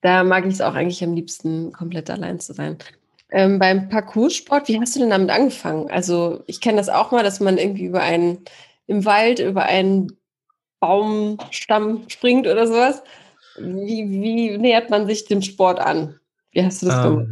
[0.02, 2.76] da mag ich es auch eigentlich am liebsten, komplett allein zu sein.
[3.34, 5.90] Ähm, beim Parcoursport, wie hast du denn damit angefangen?
[5.90, 8.44] Also ich kenne das auch mal, dass man irgendwie über einen
[8.86, 10.12] im Wald über einen
[10.80, 13.02] Baumstamm springt oder sowas.
[13.56, 16.18] Wie, wie nähert man sich dem Sport an?
[16.50, 17.28] Wie hast du das ähm, gemacht?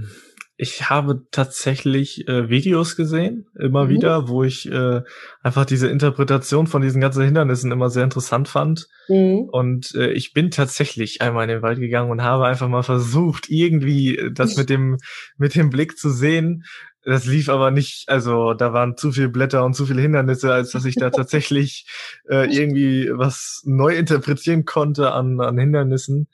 [0.62, 3.88] Ich habe tatsächlich äh, Videos gesehen, immer mhm.
[3.88, 5.00] wieder, wo ich äh,
[5.42, 8.86] einfach diese Interpretation von diesen ganzen Hindernissen immer sehr interessant fand.
[9.08, 9.48] Mhm.
[9.50, 13.48] Und äh, ich bin tatsächlich einmal in den Wald gegangen und habe einfach mal versucht,
[13.48, 14.98] irgendwie äh, das mit dem,
[15.38, 16.64] mit dem Blick zu sehen.
[17.06, 20.72] Das lief aber nicht, also da waren zu viele Blätter und zu viele Hindernisse, als
[20.72, 21.86] dass ich da tatsächlich
[22.28, 26.28] äh, irgendwie was neu interpretieren konnte an, an Hindernissen.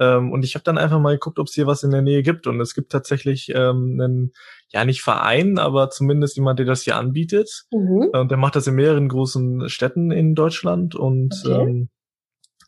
[0.00, 2.22] Ähm, und ich habe dann einfach mal geguckt, ob es hier was in der Nähe
[2.22, 2.46] gibt.
[2.46, 4.32] Und es gibt tatsächlich ähm, einen,
[4.68, 7.66] ja nicht Verein, aber zumindest jemand, der das hier anbietet.
[7.70, 8.10] Mhm.
[8.12, 10.94] Und der macht das in mehreren großen Städten in Deutschland.
[10.94, 11.62] Und okay.
[11.62, 11.88] ähm,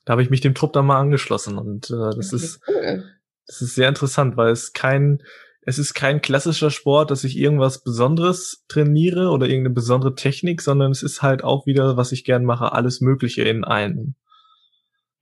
[0.05, 1.59] da habe ich mich dem Trupp dann mal angeschlossen.
[1.59, 3.05] Und äh, das okay, ist cool.
[3.47, 5.23] das ist sehr interessant, weil es kein
[5.69, 10.93] es ist kein klassischer Sport, dass ich irgendwas Besonderes trainiere oder irgendeine besondere Technik, sondern
[10.93, 14.15] es ist halt auch wieder, was ich gern mache, alles Mögliche in einem.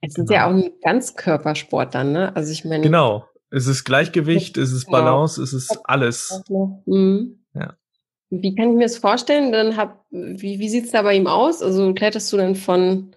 [0.06, 0.32] Es ist genau.
[0.32, 2.34] ja auch ein Ganzkörpersport dann, ne?
[2.36, 2.82] Also ich meine.
[2.82, 3.26] Genau.
[3.50, 6.42] Es ist Gleichgewicht, es ist Balance, es ist alles.
[6.86, 7.44] Mhm.
[7.54, 7.74] Ja.
[8.30, 9.52] Wie kann ich mir das vorstellen?
[9.52, 11.62] Dann hab, wie, wie sieht's da bei ihm aus?
[11.62, 13.14] Also kletterst du denn von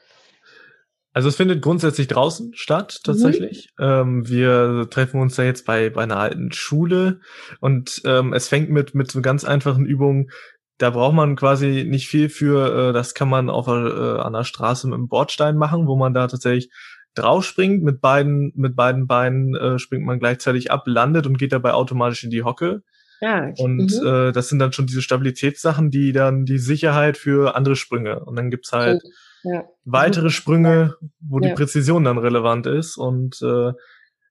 [1.18, 3.74] also es findet grundsätzlich draußen statt, tatsächlich.
[3.80, 3.84] Mhm.
[3.84, 7.22] Ähm, wir treffen uns da jetzt bei, bei einer alten Schule
[7.60, 10.30] und ähm, es fängt mit, mit so ganz einfachen Übungen.
[10.78, 14.44] Da braucht man quasi nicht viel für, äh, das kann man auf äh, an der
[14.44, 16.72] Straße mit einem Bordstein machen, wo man da tatsächlich
[17.16, 21.52] drauf springt, mit beiden, mit beiden Beinen äh, springt man gleichzeitig ab, landet und geht
[21.52, 22.84] dabei automatisch in die Hocke.
[23.22, 23.52] Ja.
[23.58, 24.08] Und mhm.
[24.08, 28.24] äh, das sind dann schon diese Stabilitätssachen, die dann die Sicherheit für andere Sprünge.
[28.24, 29.02] Und dann gibt's halt.
[29.04, 29.14] Okay
[29.48, 29.66] ja.
[29.86, 31.50] weitere Sprünge, wo ja.
[31.50, 32.98] die Präzision dann relevant ist.
[32.98, 33.74] Und äh,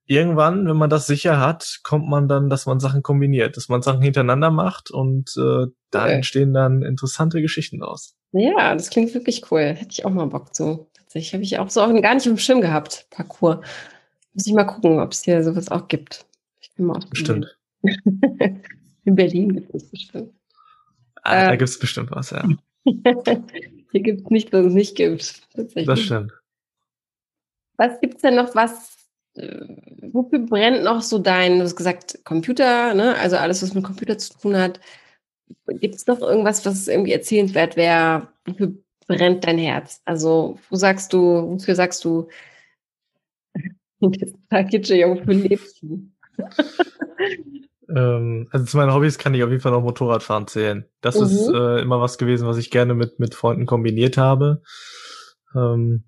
[0.07, 3.83] irgendwann, wenn man das sicher hat, kommt man dann, dass man Sachen kombiniert, dass man
[3.83, 6.15] Sachen hintereinander macht und äh, da okay.
[6.15, 8.17] entstehen dann interessante Geschichten daraus.
[8.33, 9.63] Ja, das klingt wirklich cool.
[9.63, 10.89] Hätte ich auch mal Bock zu.
[10.95, 13.59] Tatsächlich habe ich auch so auch gar nicht im Schirm gehabt, Parcours.
[14.35, 16.27] Muss ich mal gucken, ob es hier sowas auch gibt.
[16.61, 17.57] Ich bin mal Bestimmt.
[19.05, 20.33] In Berlin gibt es bestimmt.
[21.23, 22.47] Ah, äh, da gibt es bestimmt was, ja.
[22.85, 25.43] Hier gibt es nicht, was es nicht gibt.
[25.55, 26.33] Das stimmt.
[27.77, 28.96] Was gibt es denn noch, was, äh,
[29.37, 33.17] wofür brennt noch so dein, du hast gesagt, Computer, ne?
[33.17, 34.81] also alles, was mit Computer zu tun hat.
[35.69, 38.29] Gibt es noch irgendwas, was irgendwie erzählenswert wäre?
[38.47, 38.75] Wofür
[39.07, 40.01] brennt dein Herz?
[40.05, 41.19] Also, wo sagst du,
[41.53, 42.29] wofür sagst du,
[44.01, 46.11] wofür lebst du?
[47.89, 50.87] Ähm, also zu meinen Hobbys kann ich auf jeden Fall noch Motorradfahren zählen.
[51.01, 51.23] Das mhm.
[51.23, 54.63] ist äh, immer was gewesen, was ich gerne mit, mit Freunden kombiniert habe.
[55.55, 56.05] Ähm,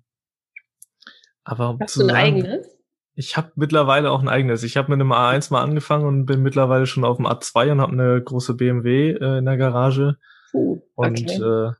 [1.43, 2.78] aber Hast du ein eigenes?
[3.19, 4.63] Ich habe mittlerweile auch ein eigenes.
[4.63, 7.81] Ich habe mit einem A1 mal angefangen und bin mittlerweile schon auf dem A2 und
[7.81, 10.15] habe eine große BMW äh, in der Garage.
[10.53, 11.09] Uh, okay.
[11.09, 11.73] Und äh,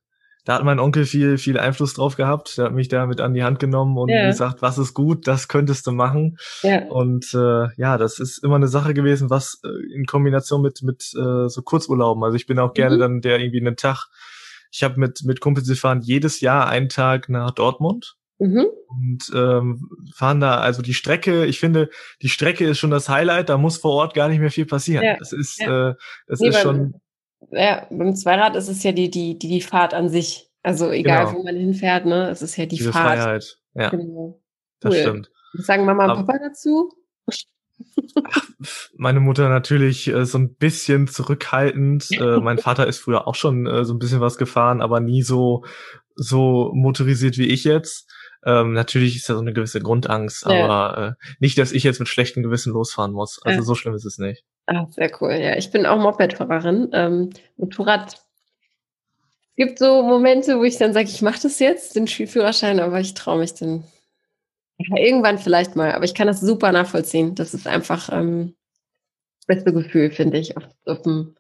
[0.44, 2.58] da hat mein Onkel viel, viel Einfluss drauf gehabt.
[2.58, 4.28] Der hat mich da mit an die Hand genommen und ja.
[4.28, 6.38] gesagt, was ist gut, das könntest du machen.
[6.62, 6.88] Ja.
[6.88, 11.04] Und äh, ja, das ist immer eine Sache gewesen, was äh, in Kombination mit, mit
[11.16, 12.22] äh, so Kurzurlauben.
[12.22, 13.00] Also ich bin auch gerne mhm.
[13.00, 14.08] dann der irgendwie einen Tag,
[14.72, 18.18] ich habe mit, mit Kumpels, wir fahren jedes Jahr einen Tag nach Dortmund.
[18.40, 18.66] Mhm.
[18.88, 21.90] Und ähm, fahren da, also die Strecke, ich finde,
[22.22, 25.04] die Strecke ist schon das Highlight, da muss vor Ort gar nicht mehr viel passieren.
[25.04, 25.18] Ja.
[25.18, 25.92] Das ist, ja.
[25.92, 25.96] äh,
[26.28, 26.96] das nee, ist schon
[27.52, 30.50] ja, beim Zweirad ist es ja die, die, die, die Fahrt an sich.
[30.62, 31.38] Also egal, genau.
[31.38, 32.30] wo man hinfährt, ne?
[32.30, 33.20] Es ist ja die Diese Fahrt.
[33.20, 33.60] Freiheit.
[33.76, 33.90] Ja.
[33.90, 34.42] Genau.
[34.82, 35.32] Das stimmt.
[35.54, 36.92] Was sagen Mama und Papa dazu?
[38.98, 42.12] meine Mutter natürlich äh, so ein bisschen zurückhaltend.
[42.12, 45.22] Äh, mein Vater ist früher auch schon äh, so ein bisschen was gefahren, aber nie
[45.22, 45.64] so
[46.16, 48.12] so motorisiert wie ich jetzt.
[48.46, 50.64] Ähm, natürlich ist da so eine gewisse Grundangst, ja.
[50.64, 53.42] aber äh, nicht, dass ich jetzt mit schlechtem Gewissen losfahren muss.
[53.44, 53.64] Also ja.
[53.64, 54.46] so schlimm ist es nicht.
[54.66, 55.34] Ah, sehr cool.
[55.34, 56.90] Ja, ich bin auch Mopedfahrerin.
[56.94, 58.14] Ähm, Motorrad.
[58.14, 63.02] Es gibt so Momente, wo ich dann sage, ich mache das jetzt, den Spielführerschein, aber
[63.02, 63.84] ich traue mich dann
[64.78, 65.92] ja, irgendwann vielleicht mal.
[65.92, 67.36] Aber ich kann das super nachvollziehen.
[67.36, 68.56] Das ist einfach ähm,
[69.40, 71.36] das beste Gefühl, finde ich, auf, auf dem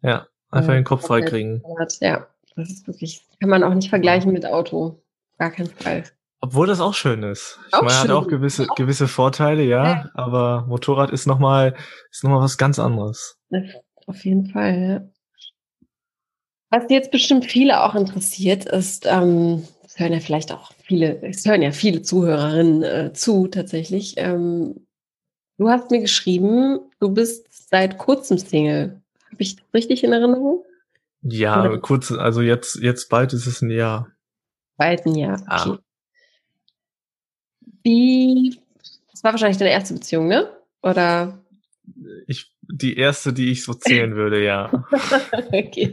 [0.00, 1.62] Ja, einfach den Kopf frei kriegen.
[2.00, 2.26] Ja,
[2.56, 5.02] das ist wirklich, kann man auch nicht vergleichen mit Auto.
[5.38, 6.04] Gar keinen Fall.
[6.44, 7.60] Obwohl das auch schön ist.
[7.68, 10.10] Ich auch meine, hat auch gewisse, gewisse Vorteile, ja, ja.
[10.14, 11.76] aber Motorrad ist nochmal,
[12.10, 13.38] ist noch mal was ganz anderes.
[14.08, 15.08] Auf jeden Fall, ja.
[16.70, 21.46] Was jetzt bestimmt viele auch interessiert, ist, ähm, es hören ja vielleicht auch viele, es
[21.46, 24.14] hören ja viele Zuhörerinnen äh, zu, tatsächlich.
[24.16, 24.86] Ähm,
[25.58, 29.00] du hast mir geschrieben, du bist seit kurzem Single.
[29.26, 30.64] Habe ich das richtig in Erinnerung?
[31.20, 31.78] Ja, Oder?
[31.78, 34.10] kurz, also jetzt, jetzt bald ist es ein Jahr.
[34.76, 35.76] Bald ein Jahr, okay.
[35.76, 35.78] Ah.
[37.82, 38.60] Wie,
[39.10, 40.50] das war wahrscheinlich deine erste Beziehung, ne?
[40.82, 41.38] Oder?
[42.26, 44.70] Ich die erste, die ich so zählen würde, ja.
[45.52, 45.92] okay.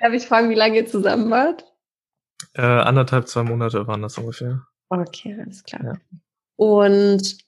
[0.00, 1.64] Darf ich fragen, wie lange ihr zusammen wart?
[2.54, 4.66] Äh, anderthalb, zwei Monate waren das ungefähr.
[4.88, 5.84] Okay, alles klar.
[5.84, 5.92] Ja.
[6.56, 7.38] Und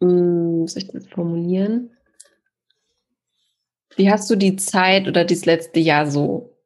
[0.00, 1.90] mh, hm, soll ich das formulieren?
[3.96, 6.56] Wie hast du die Zeit oder das letzte Jahr so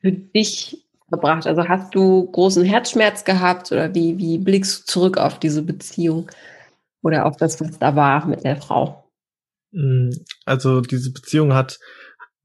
[0.00, 1.46] für dich verbracht?
[1.46, 6.30] Also hast du großen Herzschmerz gehabt oder wie, wie blickst du zurück auf diese Beziehung
[7.02, 9.04] oder auf das, was da war mit der Frau?
[9.72, 10.10] Hm,
[10.44, 11.78] also diese Beziehung hat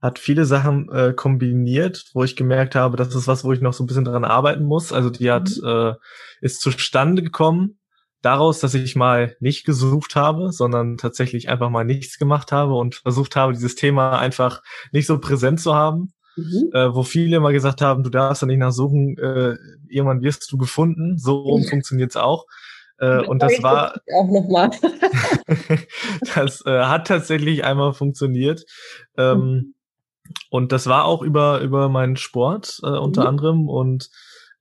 [0.01, 3.72] hat viele Sachen äh, kombiniert, wo ich gemerkt habe, das ist was, wo ich noch
[3.72, 4.91] so ein bisschen dran arbeiten muss.
[4.91, 5.66] Also die hat mhm.
[5.66, 5.93] äh,
[6.41, 7.80] ist zustande gekommen
[8.24, 12.95] daraus, dass ich mal nicht gesucht habe, sondern tatsächlich einfach mal nichts gemacht habe und
[12.95, 16.14] versucht habe, dieses Thema einfach nicht so präsent zu haben.
[16.36, 16.69] Mhm.
[16.73, 19.55] Äh, wo viele immer gesagt haben, du darfst da nicht nachsuchen, äh,
[19.88, 21.17] irgendwann wirst du gefunden.
[21.17, 21.67] So rum mhm.
[21.67, 22.45] funktioniert's auch.
[22.97, 24.71] Äh, und das war auch noch mal.
[26.36, 28.63] das äh, hat tatsächlich einmal funktioniert.
[29.17, 29.73] Ähm, mhm.
[30.49, 33.27] Und das war auch über, über meinen Sport äh, unter mhm.
[33.27, 33.69] anderem.
[33.69, 34.09] Und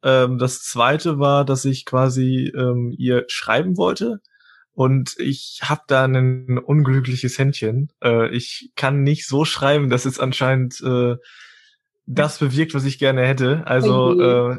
[0.03, 4.21] ähm, das zweite war, dass ich quasi ähm, ihr schreiben wollte.
[4.75, 7.93] Und ich habe da ein unglückliches Händchen.
[8.03, 11.17] Äh, ich kann nicht so schreiben, dass es anscheinend äh,
[12.15, 13.67] das bewirkt, was ich gerne hätte.
[13.67, 14.57] Also äh,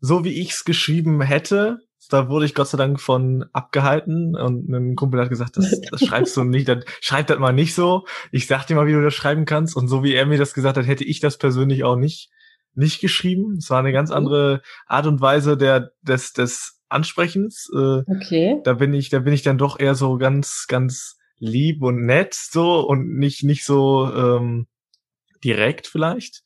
[0.00, 1.78] so wie ich es geschrieben hätte,
[2.08, 6.00] da wurde ich Gott sei Dank von abgehalten und ein Kumpel hat gesagt, das, das
[6.04, 8.06] schreibst du nicht, das, schreib das mal nicht so.
[8.30, 9.76] Ich sag dir mal, wie du das schreiben kannst.
[9.76, 12.30] Und so wie er mir das gesagt hat, hätte ich das persönlich auch nicht,
[12.74, 13.56] nicht geschrieben.
[13.58, 17.68] Es war eine ganz andere Art und Weise der, des, des Ansprechens.
[17.74, 18.60] Äh, okay.
[18.64, 22.34] Da bin ich, da bin ich dann doch eher so ganz, ganz lieb und nett
[22.34, 24.66] so und nicht, nicht so ähm,
[25.42, 26.42] direkt vielleicht.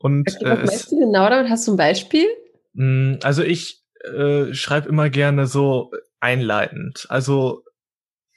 [0.00, 1.50] Und okay, was äh, meinst du genau damit?
[1.50, 2.26] Hast du ein Beispiel?
[2.72, 5.90] Mh, mm, also ich, äh, schreibe immer gerne so
[6.20, 7.06] einleitend.
[7.08, 7.64] Also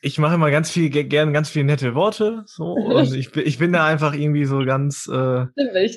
[0.02, 3.58] ich mache immer ganz viel gerne ganz viele nette Worte so und ich bin ich
[3.58, 5.12] bin da einfach irgendwie so ganz äh,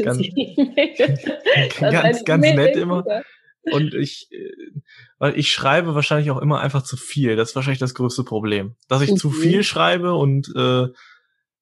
[0.04, 0.22] ganz,
[1.80, 3.04] ganz, ganz nett immer
[3.64, 4.80] und ich äh,
[5.18, 8.76] weil ich schreibe wahrscheinlich auch immer einfach zu viel das ist wahrscheinlich das größte Problem
[8.86, 9.16] dass ich mhm.
[9.16, 10.86] zu viel schreibe und äh,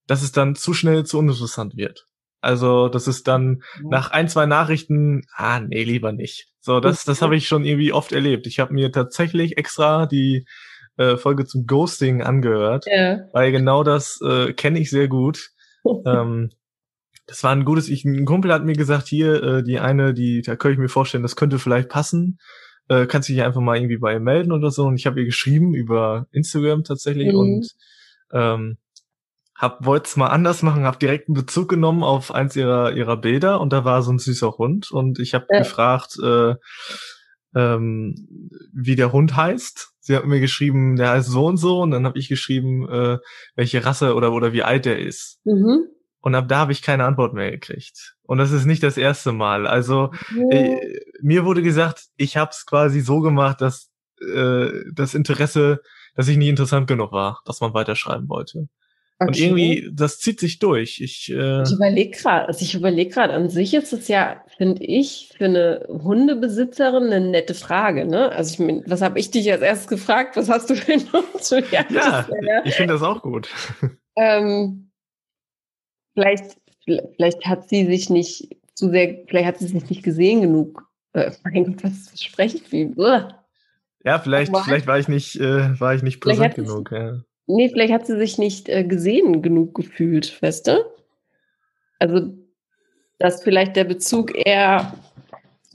[0.06, 2.06] dass es dann zu schnell zu uninteressant wird
[2.44, 3.88] also das ist dann ja.
[3.88, 6.48] nach ein, zwei Nachrichten, ah, nee, lieber nicht.
[6.60, 8.46] So, das, das habe ich schon irgendwie oft erlebt.
[8.46, 10.46] Ich habe mir tatsächlich extra die
[10.96, 13.20] äh, Folge zum Ghosting angehört, ja.
[13.32, 15.50] weil genau das äh, kenne ich sehr gut.
[16.06, 16.50] ähm,
[17.26, 20.42] das war ein gutes, ich, ein Kumpel hat mir gesagt, hier, äh, die eine, die,
[20.42, 22.38] da könnte ich mir vorstellen, das könnte vielleicht passen.
[22.88, 24.84] Äh, kannst du dich einfach mal irgendwie bei ihr melden oder so.
[24.84, 27.38] Und ich habe ihr geschrieben über Instagram tatsächlich mhm.
[27.38, 27.70] und
[28.32, 28.76] ähm,
[29.54, 33.16] hab wollte es mal anders machen, hab direkt einen Bezug genommen auf eins ihrer ihrer
[33.16, 35.58] Bilder und da war so ein süßer Hund und ich habe ja.
[35.58, 36.54] gefragt, äh,
[37.54, 38.14] ähm,
[38.72, 39.92] wie der Hund heißt.
[40.00, 43.18] Sie hat mir geschrieben, der heißt so und so und dann habe ich geschrieben, äh,
[43.54, 45.40] welche Rasse oder oder wie alt der ist.
[45.44, 45.86] Mhm.
[46.20, 48.16] Und ab da habe ich keine Antwort mehr gekriegt.
[48.22, 49.66] Und das ist nicht das erste Mal.
[49.66, 50.58] Also ja.
[50.58, 53.90] äh, mir wurde gesagt, ich habe es quasi so gemacht, dass
[54.20, 55.80] äh, das Interesse,
[56.14, 58.68] dass ich nie interessant genug war, dass man weiterschreiben wollte.
[59.20, 59.28] Okay.
[59.28, 61.00] Und irgendwie, das zieht sich durch.
[61.00, 64.82] Ich, äh ich überlege gerade, also ich überlege gerade, an sich ist es ja, finde
[64.84, 68.32] ich, für eine Hundebesitzerin eine nette Frage, ne?
[68.32, 70.36] Also ich meine, was habe ich dich als erstes gefragt?
[70.36, 71.64] Was hast du für einen Hund?
[71.70, 72.26] Ja, ja
[72.64, 73.48] ich finde das auch gut.
[74.16, 74.92] Ähm,
[76.14, 80.88] vielleicht, vielleicht hat sie sich nicht zu sehr, vielleicht hat sie sich nicht gesehen genug.
[81.14, 82.94] Äh, mein Gott, was spreche ich wie?
[84.04, 86.92] Ja, vielleicht, vielleicht war ich nicht, äh, war ich nicht präsent genug.
[86.92, 87.24] Ja.
[87.46, 90.84] Nee, vielleicht hat sie sich nicht äh, gesehen genug gefühlt, weißt du?
[91.98, 92.32] Also,
[93.18, 94.94] dass vielleicht der Bezug eher,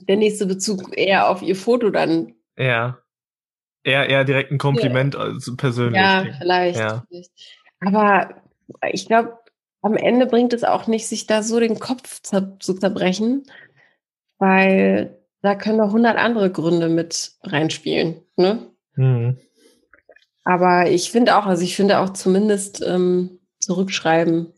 [0.00, 2.34] der nächste Bezug eher auf ihr Foto dann.
[2.56, 2.98] Ja.
[3.82, 5.20] Eher, eher direkt ein Kompliment ja.
[5.20, 6.00] also persönlich.
[6.00, 7.04] Ja, vielleicht, ja.
[7.08, 7.30] vielleicht.
[7.80, 8.34] Aber
[8.92, 9.38] ich glaube,
[9.82, 13.44] am Ende bringt es auch nicht, sich da so den Kopf zu zerbrechen,
[14.38, 18.20] weil da können noch hundert andere Gründe mit reinspielen.
[18.36, 18.70] Ne?
[18.96, 19.38] Mhm.
[20.44, 24.52] Aber ich finde auch, also ich finde auch zumindest ähm, zurückschreiben,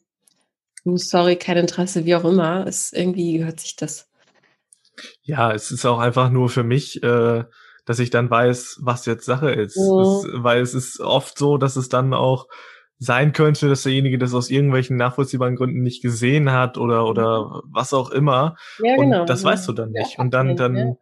[0.85, 4.09] sorry, kein Interesse, wie auch immer, ist irgendwie gehört sich das.
[5.22, 7.45] Ja, es ist auch einfach nur für mich, äh,
[7.85, 9.76] dass ich dann weiß, was jetzt Sache ist.
[9.76, 10.01] Mhm.
[10.01, 12.47] Es, weil es ist oft so, dass es dann auch
[12.99, 17.93] sein könnte, dass derjenige das aus irgendwelchen nachvollziehbaren Gründen nicht gesehen hat oder oder was
[17.93, 18.55] auch immer.
[18.78, 19.24] Ja, und genau.
[19.24, 20.18] das weißt du dann nicht.
[20.18, 20.95] Ja, und dann, dann ja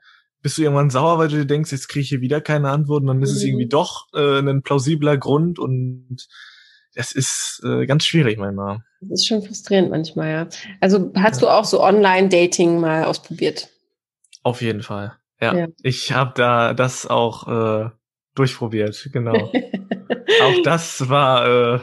[0.43, 3.07] bist du irgendwann sauer, weil du dir denkst, jetzt kriege ich hier wieder keine Antworten,
[3.07, 3.37] dann ist mhm.
[3.37, 3.71] es irgendwie mhm.
[3.71, 6.27] doch äh, ein plausibler Grund und
[6.95, 8.83] es ist äh, ganz schwierig manchmal.
[9.01, 10.49] Das ist schon frustrierend manchmal, ja.
[10.81, 11.49] Also hast ja.
[11.49, 13.69] du auch so Online-Dating mal ausprobiert?
[14.43, 15.15] Auf jeden Fall.
[15.41, 15.55] Ja.
[15.55, 15.67] ja.
[15.83, 17.91] Ich habe da das auch äh,
[18.35, 19.35] durchprobiert, genau.
[20.43, 21.81] auch das war, äh,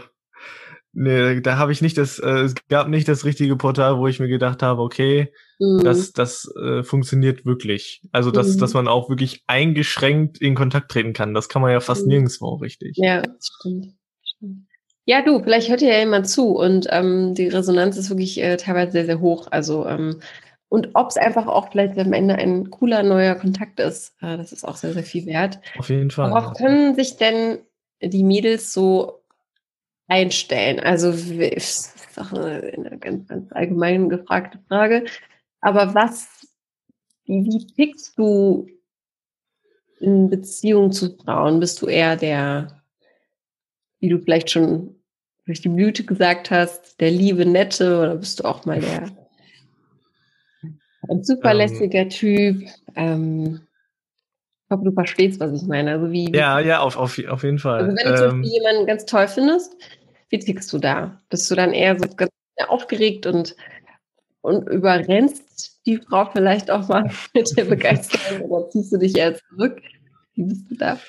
[0.93, 4.20] nee, da habe ich nicht das, äh, es gab nicht das richtige Portal, wo ich
[4.20, 5.84] mir gedacht habe, okay, mhm.
[5.84, 8.01] das, das äh, funktioniert wirklich.
[8.12, 8.60] Also, dass, mhm.
[8.60, 11.34] dass man auch wirklich eingeschränkt in Kontakt treten kann.
[11.34, 12.10] Das kann man ja fast mhm.
[12.10, 12.97] nirgendwo richtig.
[12.97, 13.93] Ja, das stimmt.
[14.24, 14.68] stimmt.
[15.05, 18.58] Ja, du, vielleicht hört dir ja jemand zu und ähm, die Resonanz ist wirklich äh,
[18.58, 19.47] teilweise sehr, sehr hoch.
[19.51, 20.20] Also ähm,
[20.70, 24.51] und ob es einfach auch vielleicht am Ende ein cooler neuer Kontakt ist, äh, das
[24.51, 25.60] ist auch sehr, sehr viel wert.
[25.78, 26.30] Auf jeden Fall.
[26.30, 27.60] Worauf können sich denn
[28.01, 29.22] die Mädels so
[30.08, 30.82] einstellen?
[30.82, 35.05] Also, das ist auch eine ganz, ganz allgemein gefragte Frage.
[35.62, 36.47] Aber was,
[37.26, 38.68] wie, wie tickst du
[39.99, 41.60] in Beziehung zu Frauen?
[41.60, 42.84] Bist du eher der,
[43.99, 44.95] wie du vielleicht schon
[45.45, 49.10] durch die Blüte gesagt hast, der liebe Nette oder bist du auch mal der
[51.10, 52.64] ein zuverlässiger ähm, Typ.
[52.95, 53.62] Ähm,
[54.66, 55.91] ich hoffe, du verstehst, was ich meine.
[55.91, 57.84] Also wie, ja, ja, auf, auf, auf jeden Fall.
[57.84, 59.76] Also wenn du ähm, jemanden ganz toll findest,
[60.30, 61.22] wie tickst du da?
[61.30, 62.32] Bist du dann eher so ganz
[62.68, 63.55] aufgeregt und,
[64.48, 69.36] und überrennst die Frau vielleicht auch mal mit der Begeisterung oder ziehst du dich eher
[69.36, 69.82] zurück?
[70.36, 71.00] Wie bist du da?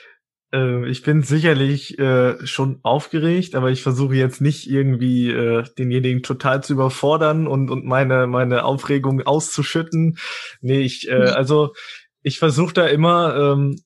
[0.52, 6.24] Äh, ich bin sicherlich äh, schon aufgeregt, aber ich versuche jetzt nicht irgendwie äh, denjenigen
[6.24, 10.18] total zu überfordern und und meine meine Aufregung auszuschütten.
[10.60, 11.26] Nee, ich äh, mhm.
[11.28, 11.74] also
[12.22, 13.80] ich versuche da immer ähm,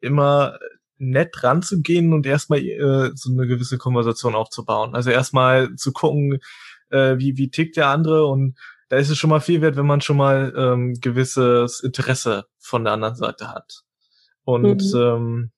[0.00, 0.58] immer
[0.98, 4.94] nett ranzugehen und erstmal äh, so eine gewisse Konversation aufzubauen.
[4.94, 6.40] Also erstmal zu gucken,
[6.90, 8.54] äh, wie wie tickt der andere und
[8.88, 12.84] da ist es schon mal viel wert, wenn man schon mal ähm, gewisses Interesse von
[12.84, 13.82] der anderen Seite hat.
[14.44, 15.00] Und mhm.
[15.00, 15.50] ähm,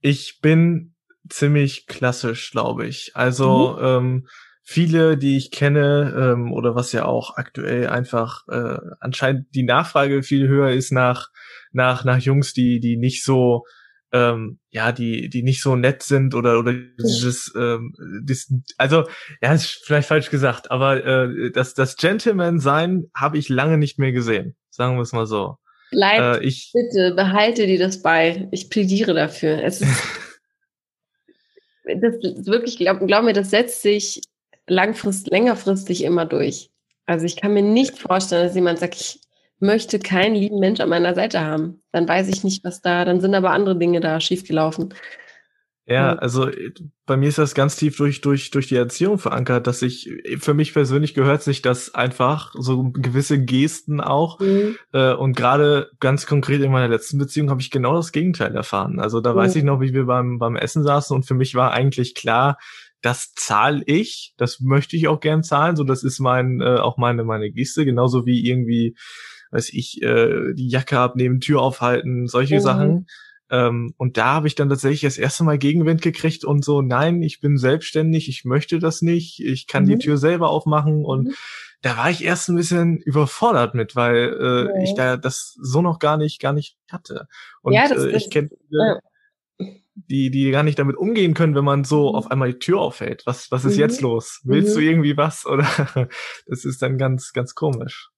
[0.00, 0.94] ich bin
[1.28, 3.12] ziemlich klassisch, glaube ich.
[3.14, 3.84] Also mhm.
[3.84, 4.28] ähm,
[4.62, 10.22] viele, die ich kenne ähm, oder was ja auch aktuell einfach äh, anscheinend die Nachfrage
[10.22, 11.28] viel höher ist nach
[11.72, 13.64] nach nach Jungs, die die nicht so
[14.12, 17.94] ähm, ja, die, die nicht so nett sind oder, oder dieses, ähm,
[18.24, 19.04] das, also,
[19.42, 24.12] ja, ist vielleicht falsch gesagt, aber äh, das, das Gentleman-Sein habe ich lange nicht mehr
[24.12, 25.56] gesehen, sagen wir es mal so.
[25.90, 28.48] Bleib, äh, ich, bitte, behalte dir das bei.
[28.52, 29.62] Ich plädiere dafür.
[29.62, 30.02] Es ist,
[32.00, 34.22] das ist wirklich, glaub, glaub mir, das setzt sich
[34.66, 36.70] langfristig, längerfristig immer durch.
[37.06, 39.19] Also ich kann mir nicht vorstellen, dass jemand sagt, ich
[39.60, 41.82] möchte keinen lieben Mensch an meiner Seite haben.
[41.92, 44.94] Dann weiß ich nicht, was da, dann sind aber andere Dinge da schiefgelaufen.
[45.86, 46.72] Ja, also äh,
[47.04, 50.08] bei mir ist das ganz tief durch, durch, durch die Erziehung verankert, dass ich,
[50.38, 54.38] für mich persönlich gehört sich das einfach, so gewisse Gesten auch.
[54.38, 54.76] Mhm.
[54.92, 59.00] Äh, und gerade ganz konkret in meiner letzten Beziehung habe ich genau das Gegenteil erfahren.
[59.00, 59.38] Also da mhm.
[59.38, 62.56] weiß ich noch, wie wir beim, beim Essen saßen und für mich war eigentlich klar,
[63.02, 66.98] das zahle ich, das möchte ich auch gern zahlen, so das ist mein, äh, auch
[66.98, 68.94] meine, meine Geste, genauso wie irgendwie,
[69.50, 72.60] weiß ich, äh, die Jacke abnehmen, Tür aufhalten, solche mhm.
[72.60, 73.06] Sachen
[73.50, 77.20] ähm, und da habe ich dann tatsächlich das erste Mal Gegenwind gekriegt und so, nein,
[77.20, 79.88] ich bin selbstständig, ich möchte das nicht, ich kann mhm.
[79.88, 81.34] die Tür selber aufmachen und mhm.
[81.82, 84.84] da war ich erst ein bisschen überfordert mit, weil äh, okay.
[84.84, 87.26] ich da das so noch gar nicht, gar nicht hatte.
[87.60, 89.00] Und ja, äh, ich kenne ja.
[89.94, 92.14] die, die gar nicht damit umgehen können, wenn man so mhm.
[92.14, 93.24] auf einmal die Tür aufhält.
[93.26, 93.80] Was, was ist mhm.
[93.80, 94.42] jetzt los?
[94.44, 94.86] Willst du mhm.
[94.86, 95.44] irgendwie was?
[95.46, 95.66] Oder
[96.46, 98.10] das ist dann ganz, ganz komisch.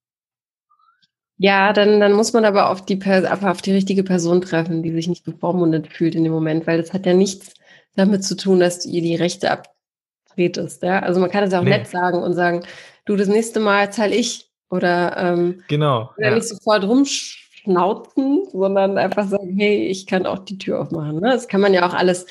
[1.38, 5.08] Ja, dann, dann muss man aber auf die, auf die richtige Person treffen, die sich
[5.08, 7.54] nicht bevormundet fühlt in dem Moment, weil das hat ja nichts
[7.96, 10.82] damit zu tun, dass du ihr die Rechte abtretest.
[10.82, 11.00] Ja?
[11.00, 11.70] Also man kann es auch nee.
[11.70, 12.62] nett sagen und sagen,
[13.04, 14.48] du, das nächste Mal zahle ich.
[14.70, 16.34] Oder, ähm, genau, oder ja.
[16.34, 21.16] nicht sofort rumschnauzen, sondern einfach sagen, hey, ich kann auch die Tür aufmachen.
[21.16, 21.28] Ne?
[21.28, 22.24] Das kann man ja auch alles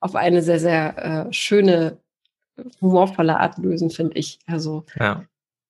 [0.00, 0.98] auf eine sehr, sehr
[1.28, 1.96] äh, schöne,
[2.82, 4.38] humorvolle Art lösen, finde ich.
[4.46, 5.24] Also ja.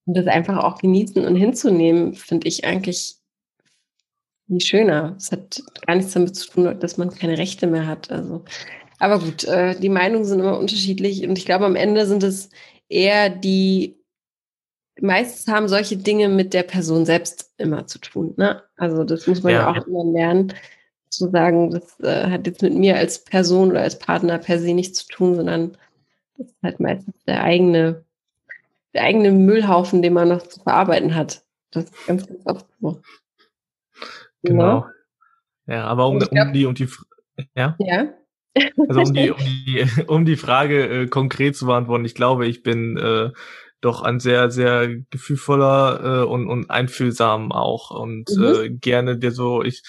[0.07, 3.17] Und das einfach auch genießen und hinzunehmen, finde ich eigentlich
[4.47, 5.15] viel schöner.
[5.19, 8.11] Es hat gar nichts damit zu tun, dass man keine Rechte mehr hat.
[8.11, 8.45] Also,
[8.99, 12.51] aber gut, äh, die Meinungen sind immer unterschiedlich und ich glaube, am Ende sind es
[12.89, 13.99] eher die,
[15.01, 18.35] meistens haben solche Dinge mit der Person selbst immer zu tun.
[18.37, 18.63] Ne?
[18.77, 20.55] Also das muss man ja, ja auch immer lernen,
[21.11, 24.73] zu sagen, das äh, hat jetzt mit mir als Person oder als Partner per se
[24.73, 25.77] nichts zu tun, sondern
[26.39, 28.06] das ist halt meistens der eigene
[28.97, 31.44] der eigene Müllhaufen, den man noch zu verarbeiten hat.
[31.70, 33.01] Das ist ganz, ganz oft so.
[34.42, 34.86] Genau.
[35.66, 36.88] Ja, ja aber um, um die, um die,
[37.55, 37.76] ja?
[37.78, 38.14] Ja.
[38.88, 42.62] Also um die, um die, um die Frage äh, konkret zu beantworten, ich glaube, ich
[42.62, 43.30] bin äh,
[43.82, 48.44] doch ein sehr, sehr gefühlvoller äh, und, und einfühlsam auch und mhm.
[48.44, 49.82] äh, gerne der so, ich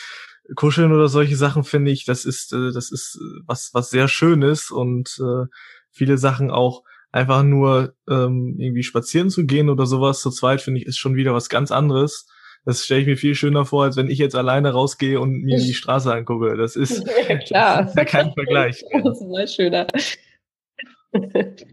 [0.55, 4.69] kuscheln oder solche Sachen finde ich, das ist, äh, das ist was, was sehr Schönes
[4.69, 5.45] und äh,
[5.91, 10.81] viele Sachen auch einfach nur ähm, irgendwie spazieren zu gehen oder sowas zu zweit, finde
[10.81, 12.27] ich, ist schon wieder was ganz anderes.
[12.65, 15.57] Das stelle ich mir viel schöner vor, als wenn ich jetzt alleine rausgehe und mir
[15.57, 16.57] die Straße angucke.
[16.57, 17.81] Das ist, ja, klar.
[17.83, 18.83] Das ist ja kein Vergleich.
[19.03, 19.87] Das ist mal schöner.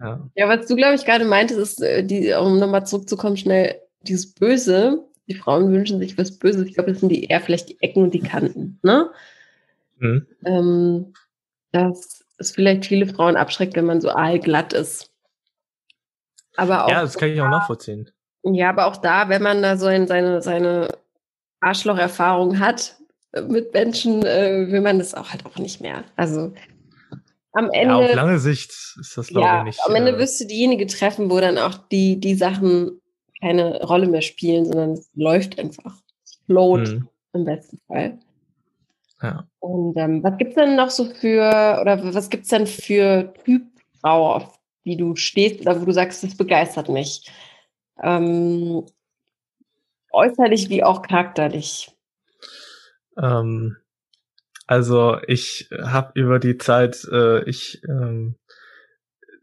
[0.00, 0.30] Ja.
[0.36, 4.32] ja, was du, glaube ich, gerade meintest, ist, äh, die, um nochmal zurückzukommen, schnell, dieses
[4.32, 5.04] Böse.
[5.26, 6.66] Die Frauen wünschen sich was Böses.
[6.66, 8.78] Ich glaube, das sind die eher vielleicht die Ecken und die Kanten.
[8.82, 9.10] Ne?
[9.98, 10.26] Mhm.
[10.44, 11.12] Ähm,
[11.72, 15.10] dass es vielleicht viele Frauen abschreckt, wenn man so aalglatt ist.
[16.56, 18.10] Aber auch ja, das kann ich auch nachvollziehen.
[18.42, 20.88] Ja, aber auch da, wenn man da so ein, seine, seine
[21.60, 22.96] Arschlocherfahrung hat
[23.32, 26.04] äh, mit Menschen, äh, will man das auch halt auch nicht mehr.
[26.16, 26.52] Also
[27.52, 27.94] am Ende.
[27.94, 29.80] Ja, auf lange Sicht ist das, glaube ja, ich, nicht.
[29.86, 33.00] Am Ende äh, wirst du diejenige treffen, wo dann auch die, die Sachen
[33.40, 35.96] keine Rolle mehr spielen, sondern es läuft einfach.
[36.24, 37.08] Es float hm.
[37.32, 38.18] im besten Fall.
[39.22, 39.46] Ja.
[39.60, 43.32] Und ähm, was gibt es denn noch so für, oder was gibt es denn für
[43.44, 43.62] Typ
[44.00, 47.30] Frau, auf die du stehst oder wo du sagst, das begeistert mich?
[48.02, 48.84] Ähm,
[50.12, 51.90] äußerlich wie auch charakterlich.
[53.16, 53.76] Ähm,
[54.66, 58.36] also ich habe über die Zeit, äh, ich ähm,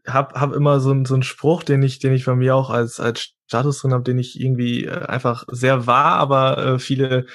[0.06, 2.98] habe hab immer so, so einen Spruch, den ich, den ich bei mir auch als
[2.98, 7.26] als Status drin habe, den ich irgendwie äh, einfach sehr wahr, aber äh, viele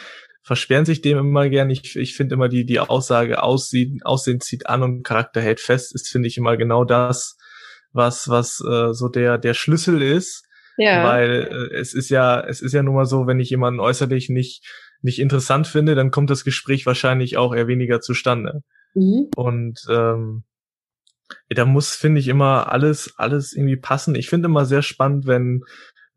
[0.42, 1.70] versperren sich dem immer gern.
[1.70, 5.94] Ich, ich finde immer die, die Aussage, Aussehen, Aussehen zieht an und Charakter hält fest,
[5.94, 7.38] ist, finde ich, immer genau das,
[7.98, 10.46] was, was äh, so der, der Schlüssel ist.
[10.78, 11.04] Ja.
[11.04, 14.30] Weil äh, es ist ja, es ist ja nun mal so, wenn ich jemanden äußerlich
[14.30, 14.64] nicht,
[15.02, 18.62] nicht interessant finde, dann kommt das Gespräch wahrscheinlich auch eher weniger zustande.
[18.94, 19.30] Mhm.
[19.36, 20.44] Und ähm,
[21.50, 24.16] da muss, finde ich, immer alles, alles irgendwie passen.
[24.16, 25.64] Ich finde immer sehr spannend, wenn,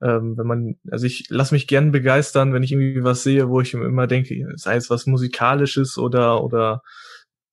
[0.02, 3.60] ähm, wenn man, also ich lasse mich gern begeistern, wenn ich irgendwie was sehe, wo
[3.60, 6.82] ich immer denke, sei es was musikalisches oder oder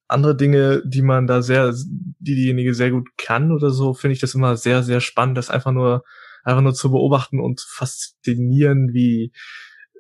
[0.08, 4.20] andere Dinge, die man da sehr, die diejenige sehr gut kann oder so, finde ich
[4.20, 6.04] das immer sehr sehr spannend, das einfach nur
[6.44, 9.34] einfach nur zu beobachten und faszinieren, wie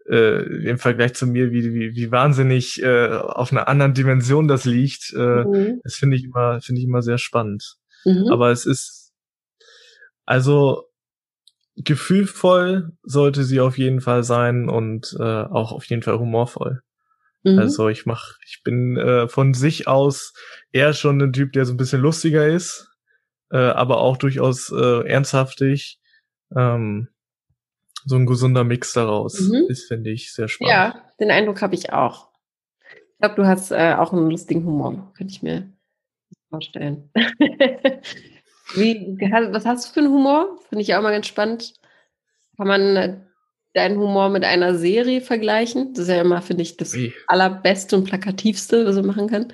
[0.09, 4.65] äh, im Vergleich zu mir, wie wie, wie wahnsinnig äh, auf einer anderen Dimension das
[4.65, 5.13] liegt.
[5.13, 5.81] Äh, mhm.
[5.83, 7.75] Das finde ich immer finde ich immer sehr spannend.
[8.05, 8.29] Mhm.
[8.31, 9.13] Aber es ist
[10.25, 10.85] also
[11.75, 16.81] gefühlvoll sollte sie auf jeden Fall sein und äh, auch auf jeden Fall humorvoll.
[17.53, 17.59] Mhm.
[17.59, 20.33] Also ich mach, ich bin äh, von sich aus
[20.71, 22.89] eher schon ein Typ, der so ein bisschen lustiger ist,
[23.51, 25.99] äh, aber auch durchaus äh, ernsthaftig.
[26.55, 27.09] Ähm,
[28.05, 29.65] so ein gesunder Mix daraus mhm.
[29.67, 30.71] ist, finde ich, sehr spannend.
[30.71, 32.29] Ja, den Eindruck habe ich auch.
[32.89, 35.69] Ich glaube, du hast äh, auch einen lustigen Humor, könnte ich mir
[36.49, 37.09] vorstellen.
[38.75, 39.17] Wie,
[39.51, 40.59] was hast du für einen Humor?
[40.69, 41.73] Finde ich auch mal ganz spannend.
[42.57, 43.19] Kann man äh,
[43.77, 45.93] deinen Humor mit einer Serie vergleichen?
[45.93, 47.13] Das ist ja immer, finde ich, das Wie?
[47.27, 49.53] allerbeste und plakativste, was man machen kann.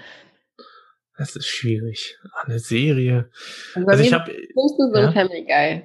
[1.17, 2.17] Das ist schwierig.
[2.43, 3.30] Eine Serie.
[3.76, 5.07] Also, also ich habe so ja?
[5.07, 5.84] ein Family Guy.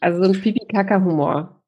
[0.00, 1.62] Also so ein Pipi-Kaka-Humor.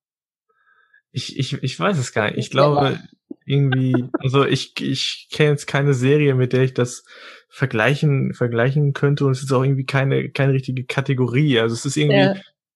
[1.12, 2.38] Ich, ich, ich weiß es gar nicht.
[2.38, 3.00] Ich glaube,
[3.46, 7.04] irgendwie, also ich, ich kenne jetzt keine Serie, mit der ich das
[7.48, 11.60] vergleichen, vergleichen könnte und es ist auch irgendwie keine, keine richtige Kategorie.
[11.60, 12.34] Also es ist irgendwie ja.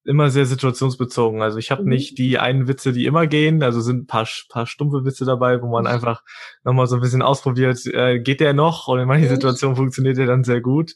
[0.08, 1.42] Immer sehr situationsbezogen.
[1.42, 1.90] Also ich habe mhm.
[1.90, 5.60] nicht die einen Witze, die immer gehen, also sind ein paar, paar stumpfe Witze dabei,
[5.60, 5.90] wo man mhm.
[5.90, 6.22] einfach
[6.64, 8.88] nochmal so ein bisschen ausprobiert, äh, geht der noch?
[8.88, 9.34] Und in manchen mhm.
[9.34, 10.94] Situationen funktioniert der dann sehr gut.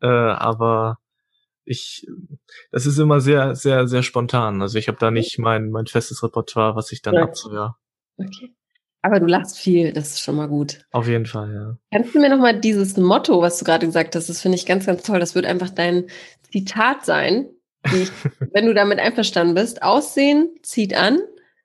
[0.00, 0.98] Äh, aber
[1.64, 2.06] ich,
[2.70, 4.62] das ist immer sehr, sehr, sehr spontan.
[4.62, 7.24] Also ich habe da nicht mein, mein festes Repertoire, was ich dann ja.
[7.24, 7.74] abzuhöre.
[8.16, 8.54] Okay.
[9.04, 10.86] Aber du lachst viel, das ist schon mal gut.
[10.92, 11.76] Auf jeden Fall, ja.
[11.92, 14.86] Kannst du mir nochmal dieses Motto, was du gerade gesagt hast, das finde ich ganz,
[14.86, 15.18] ganz toll.
[15.18, 16.06] Das wird einfach dein
[16.52, 17.48] Zitat sein,
[17.86, 18.10] ich,
[18.52, 19.82] wenn du damit einverstanden bist.
[19.82, 21.20] Aussehen zieht an.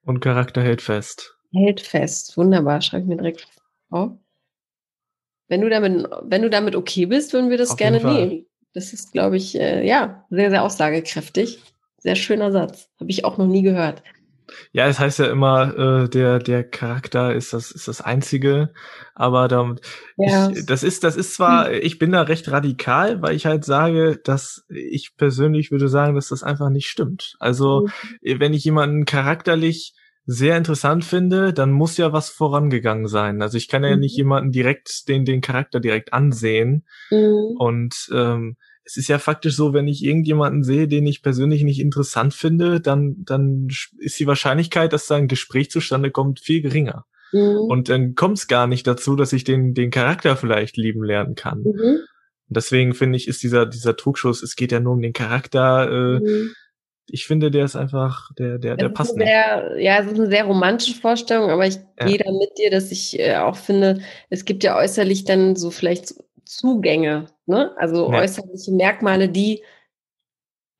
[0.05, 1.38] Und Charakter hält fest.
[1.53, 2.38] Hält fest.
[2.38, 3.47] Wunderbar, schreibe ich mir direkt
[3.89, 4.11] auf.
[5.47, 8.45] Wenn du damit, wenn du damit okay bist, würden wir das auf gerne nehmen.
[8.74, 11.61] Das ist, glaube ich, äh, ja, sehr, sehr aussagekräftig.
[11.99, 12.89] Sehr schöner Satz.
[12.99, 14.03] Habe ich auch noch nie gehört.
[14.72, 18.74] Ja, es heißt ja immer, äh, der der Charakter ist das ist das einzige,
[19.16, 19.82] aber damit
[20.18, 20.50] ja.
[20.50, 21.80] ich, das ist das ist zwar, hm.
[21.82, 26.30] ich bin da recht radikal, weil ich halt sage, dass ich persönlich würde sagen, dass
[26.30, 27.36] das einfach nicht stimmt.
[27.39, 27.88] Also
[28.22, 28.39] mhm.
[28.39, 29.93] wenn ich jemanden charakterlich
[30.26, 33.41] sehr interessant finde, dann muss ja was vorangegangen sein.
[33.41, 34.02] Also ich kann ja mhm.
[34.02, 37.56] nicht jemanden direkt den den Charakter direkt ansehen mhm.
[37.58, 38.58] und ähm,
[38.88, 42.80] es ist ja faktisch so, wenn ich irgendjemanden sehe, den ich persönlich nicht interessant finde,
[42.80, 43.68] dann, dann
[43.98, 47.06] ist die Wahrscheinlichkeit, dass da ein Gespräch zustande kommt, viel geringer.
[47.34, 47.58] Mhm.
[47.68, 51.36] Und dann kommt es gar nicht dazu, dass ich den, den Charakter vielleicht lieben lernen
[51.36, 51.64] kann.
[51.64, 52.00] Mhm.
[52.48, 56.20] deswegen finde ich, ist dieser, dieser Trugschuss, es geht ja nur um den Charakter, äh,
[56.22, 56.54] mhm.
[57.10, 59.28] ich finde, der ist einfach, der, der, der passt nicht.
[59.28, 62.06] Sehr, ja, es ist eine sehr romantische Vorstellung, aber ich ja.
[62.06, 65.72] gehe da mit dir, dass ich äh, auch finde, es gibt ja äußerlich dann so
[65.72, 66.14] vielleicht
[66.50, 67.72] Zugänge, ne?
[67.78, 68.20] also ja.
[68.20, 69.64] äußerliche Merkmale, die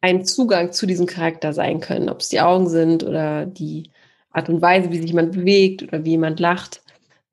[0.02, 3.90] ein Zugang zu diesem Charakter sein können, ob es die Augen sind oder die
[4.32, 6.82] Art und Weise, wie sich jemand bewegt oder wie jemand lacht.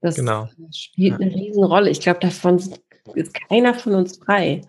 [0.01, 0.49] Das genau.
[0.71, 1.91] spielt eine Riesenrolle.
[1.91, 2.63] Ich glaube, davon
[3.15, 4.63] ist keiner von uns frei.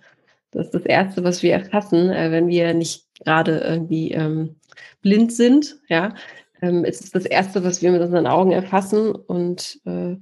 [0.51, 4.55] Das ist das Erste, was wir erfassen, äh, wenn wir nicht gerade irgendwie ähm,
[5.01, 5.77] blind sind.
[5.89, 6.15] Ja,
[6.61, 9.13] ähm, ist es das Erste, was wir mit unseren Augen erfassen.
[9.13, 10.15] Und äh,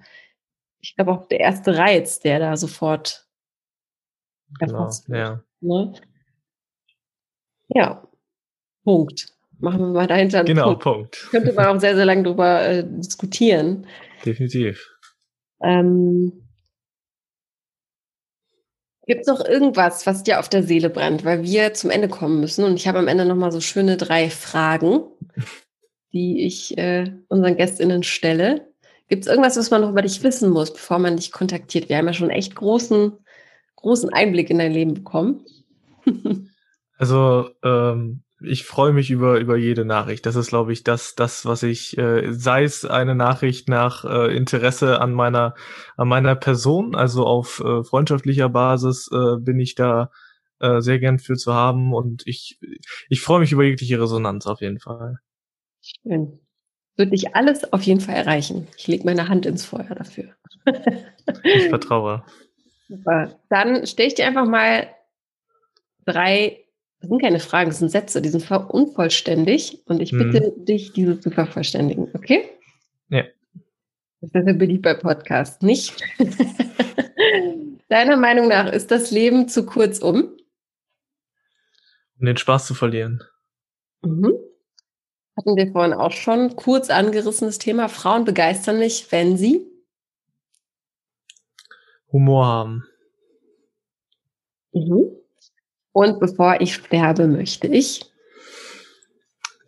[0.80, 3.23] ich glaube auch der erste Reiz, der da sofort
[4.60, 5.20] genau, erfasst wird.
[5.20, 5.44] Ja.
[5.62, 5.94] Ne?
[7.70, 8.08] ja,
[8.84, 9.28] Punkt.
[9.60, 10.84] Machen wir mal dahinter einen Genau, Punkt.
[10.84, 11.28] Punkt.
[11.32, 13.88] Könnte man auch sehr, sehr lange drüber äh, diskutieren.
[14.26, 14.90] Definitiv.
[15.62, 16.44] Ähm,
[19.06, 22.40] Gibt es noch irgendwas, was dir auf der Seele brennt, weil wir zum Ende kommen
[22.40, 22.64] müssen?
[22.64, 25.02] Und ich habe am Ende nochmal so schöne drei Fragen,
[26.14, 28.68] die ich äh, unseren GästInnen stelle.
[29.10, 31.90] Gibt es irgendwas, was man noch über dich wissen muss, bevor man dich kontaktiert?
[31.90, 33.14] Wir haben ja schon echt großen,
[33.84, 35.46] großen Einblick in dein Leben bekommen.
[36.98, 40.26] also ähm, ich freue mich über über jede Nachricht.
[40.26, 44.36] Das ist, glaube ich, das das, was ich äh, sei es eine Nachricht nach äh,
[44.36, 45.54] Interesse an meiner
[45.96, 50.12] an meiner Person, also auf äh, freundschaftlicher Basis äh, bin ich da
[50.60, 52.60] äh, sehr gern für zu haben und ich
[53.10, 55.20] ich freue mich über jegliche Resonanz auf jeden Fall.
[55.82, 56.40] Schön.
[56.96, 58.68] Würde dich alles auf jeden Fall erreichen.
[58.78, 60.36] Ich lege meine Hand ins Feuer dafür.
[61.44, 62.24] ich vertraue.
[62.94, 63.40] Super.
[63.50, 64.88] Dann stelle ich dir einfach mal
[66.06, 66.64] drei
[67.04, 70.64] das sind keine Fragen, das sind Sätze, die sind unvollständig und ich bitte mhm.
[70.64, 72.46] dich, diese zu vervollständigen, okay?
[73.10, 73.26] Ja.
[74.22, 76.02] Das ist ja beliebt bei Podcasts, nicht?
[77.90, 80.38] Deiner Meinung nach ist das Leben zu kurz um?
[82.22, 83.22] Um den Spaß zu verlieren.
[84.02, 84.36] Mhm.
[85.36, 87.90] Hatten wir vorhin auch schon kurz angerissenes Thema.
[87.90, 89.73] Frauen begeistern mich, wenn sie
[92.14, 92.84] Humor haben.
[94.72, 95.18] Mhm.
[95.92, 98.02] Und bevor ich sterbe, möchte ich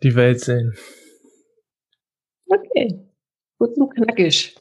[0.02, 0.74] die Welt sehen.
[2.48, 3.06] Okay.
[3.58, 4.56] Gut und knackig.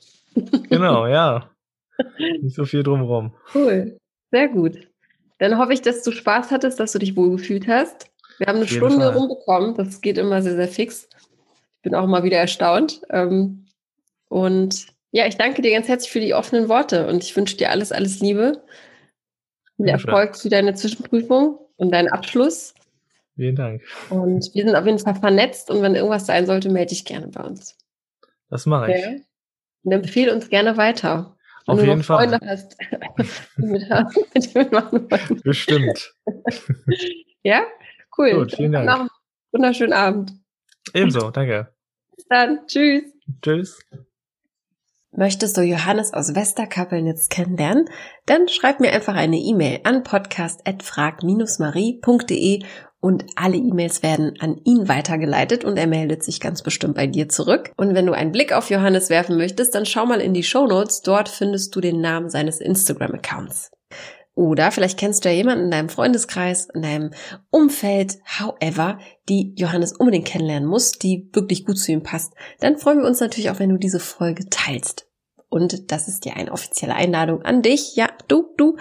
[0.69, 1.51] Genau, ja.
[2.41, 3.33] Nicht so viel drumherum.
[3.53, 3.97] Cool.
[4.31, 4.88] Sehr gut.
[5.39, 8.09] Dann hoffe ich, dass du Spaß hattest, dass du dich wohlgefühlt hast.
[8.38, 9.17] Wir haben eine Stunde Fall.
[9.17, 9.75] rumbekommen.
[9.75, 11.07] Das geht immer sehr, sehr fix.
[11.77, 13.01] Ich bin auch mal wieder erstaunt.
[13.09, 13.65] Ähm,
[14.29, 17.70] und ja, ich danke dir ganz herzlich für die offenen Worte und ich wünsche dir
[17.70, 18.61] alles, alles Liebe.
[19.78, 22.74] Viel Erfolg für deine Zwischenprüfung und deinen Abschluss.
[23.38, 23.82] Vielen Dank.
[24.09, 27.30] Und wir sind auf jeden Fall vernetzt und wenn irgendwas sein sollte, melde dich gerne
[27.30, 27.78] bei uns.
[28.49, 28.97] Das mache ich.
[28.97, 29.22] Okay.
[29.84, 31.38] Und empfehle uns gerne weiter.
[31.66, 32.28] Wenn auf jeden Fall.
[32.28, 32.78] Freunde hast,
[33.55, 36.13] mit, Bestimmt.
[37.43, 37.66] ja,
[38.18, 38.34] cool.
[38.34, 38.86] Gut, vielen Dank.
[38.86, 39.09] Noch einen
[39.53, 40.34] wunderschönen Abend.
[40.93, 41.74] Ebenso, danke.
[42.18, 42.68] Bis dann.
[42.68, 43.03] Tschüss.
[43.41, 43.80] Tschüss.
[45.18, 47.86] Möchtest du Johannes aus Westerkappelnitz kennenlernen?
[48.26, 52.63] Dann schreib mir einfach eine E-Mail an podcast.frag-marie.de
[52.99, 57.30] und alle E-Mails werden an ihn weitergeleitet und er meldet sich ganz bestimmt bei dir
[57.30, 57.72] zurück.
[57.78, 60.68] Und wenn du einen Blick auf Johannes werfen möchtest, dann schau mal in die Show
[60.68, 60.99] Notes.
[61.01, 63.72] Dort findest du den Namen seines Instagram-Accounts.
[64.36, 67.11] Oder vielleicht kennst du ja jemanden in deinem Freundeskreis, in deinem
[67.49, 72.33] Umfeld, however, die Johannes unbedingt kennenlernen muss, die wirklich gut zu ihm passt.
[72.59, 75.07] Dann freuen wir uns natürlich auch, wenn du diese Folge teilst.
[75.47, 77.95] Und das ist dir eine offizielle Einladung an dich.
[77.95, 78.75] Ja, du, du,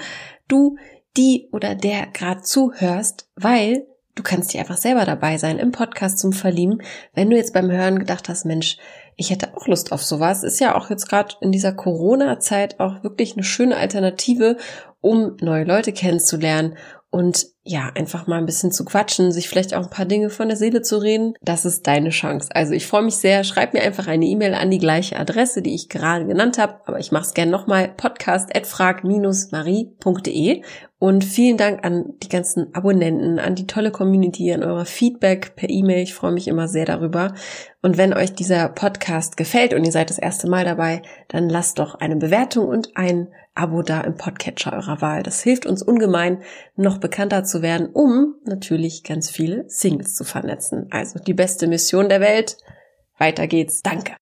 [0.49, 0.77] du,
[1.17, 3.87] die oder der gerade zuhörst, weil
[4.17, 6.83] du kannst dir einfach selber dabei sein im Podcast zum Verlieben.
[7.13, 8.77] Wenn du jetzt beim Hören gedacht hast, Mensch,
[9.17, 13.03] ich hätte auch Lust auf sowas, ist ja auch jetzt gerade in dieser Corona-Zeit auch
[13.03, 14.57] wirklich eine schöne Alternative,
[15.01, 16.77] um neue Leute kennenzulernen
[17.15, 20.49] und ja, einfach mal ein bisschen zu quatschen, sich vielleicht auch ein paar Dinge von
[20.49, 22.49] der Seele zu reden, das ist deine Chance.
[22.53, 25.77] Also ich freue mich sehr, schreib mir einfach eine E-Mail an die gleiche Adresse, die
[25.77, 30.63] ich gerade genannt habe, aber ich mache es gerne nochmal, podcast.frag-marie.de
[31.05, 35.69] und vielen Dank an die ganzen Abonnenten, an die tolle Community, an euer Feedback per
[35.69, 36.03] E-Mail.
[36.03, 37.35] Ich freue mich immer sehr darüber.
[37.83, 41.79] Und wenn euch dieser Podcast gefällt und ihr seid das erste Mal dabei, dann lasst
[41.79, 45.23] doch eine Bewertung und ein Abo da im Podcatcher eurer Wahl.
[45.23, 46.43] Das hilft uns ungemein,
[46.75, 50.87] noch bekannter zu werden, um natürlich ganz viele Singles zu vernetzen.
[50.91, 52.57] Also die beste Mission der Welt.
[53.19, 53.83] Weiter geht's.
[53.83, 54.17] Danke.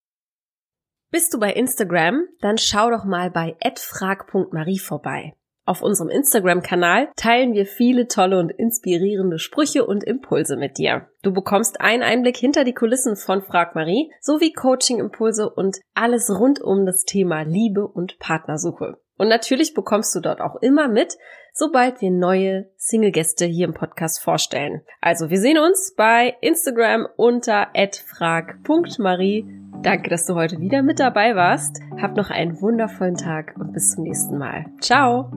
[1.12, 2.24] Bist du bei Instagram?
[2.41, 5.35] Dann schau doch mal bei @frag.marie vorbei.
[5.65, 11.09] Auf unserem Instagram-Kanal teilen wir viele tolle und inspirierende Sprüche und Impulse mit dir.
[11.23, 16.61] Du bekommst einen Einblick hinter die Kulissen von Frag Marie sowie Coaching-Impulse und alles rund
[16.61, 18.97] um das Thema Liebe und Partnersuche.
[19.19, 21.17] Und natürlich bekommst du dort auch immer mit,
[21.53, 24.83] sobald wir neue Single-Gäste hier im Podcast vorstellen.
[25.01, 27.69] Also wir sehen uns bei Instagram unter
[28.09, 29.62] frag.marie.
[29.83, 31.80] Danke, dass du heute wieder mit dabei warst.
[32.01, 34.66] Hab noch einen wundervollen Tag und bis zum nächsten Mal.
[34.80, 35.30] Ciao!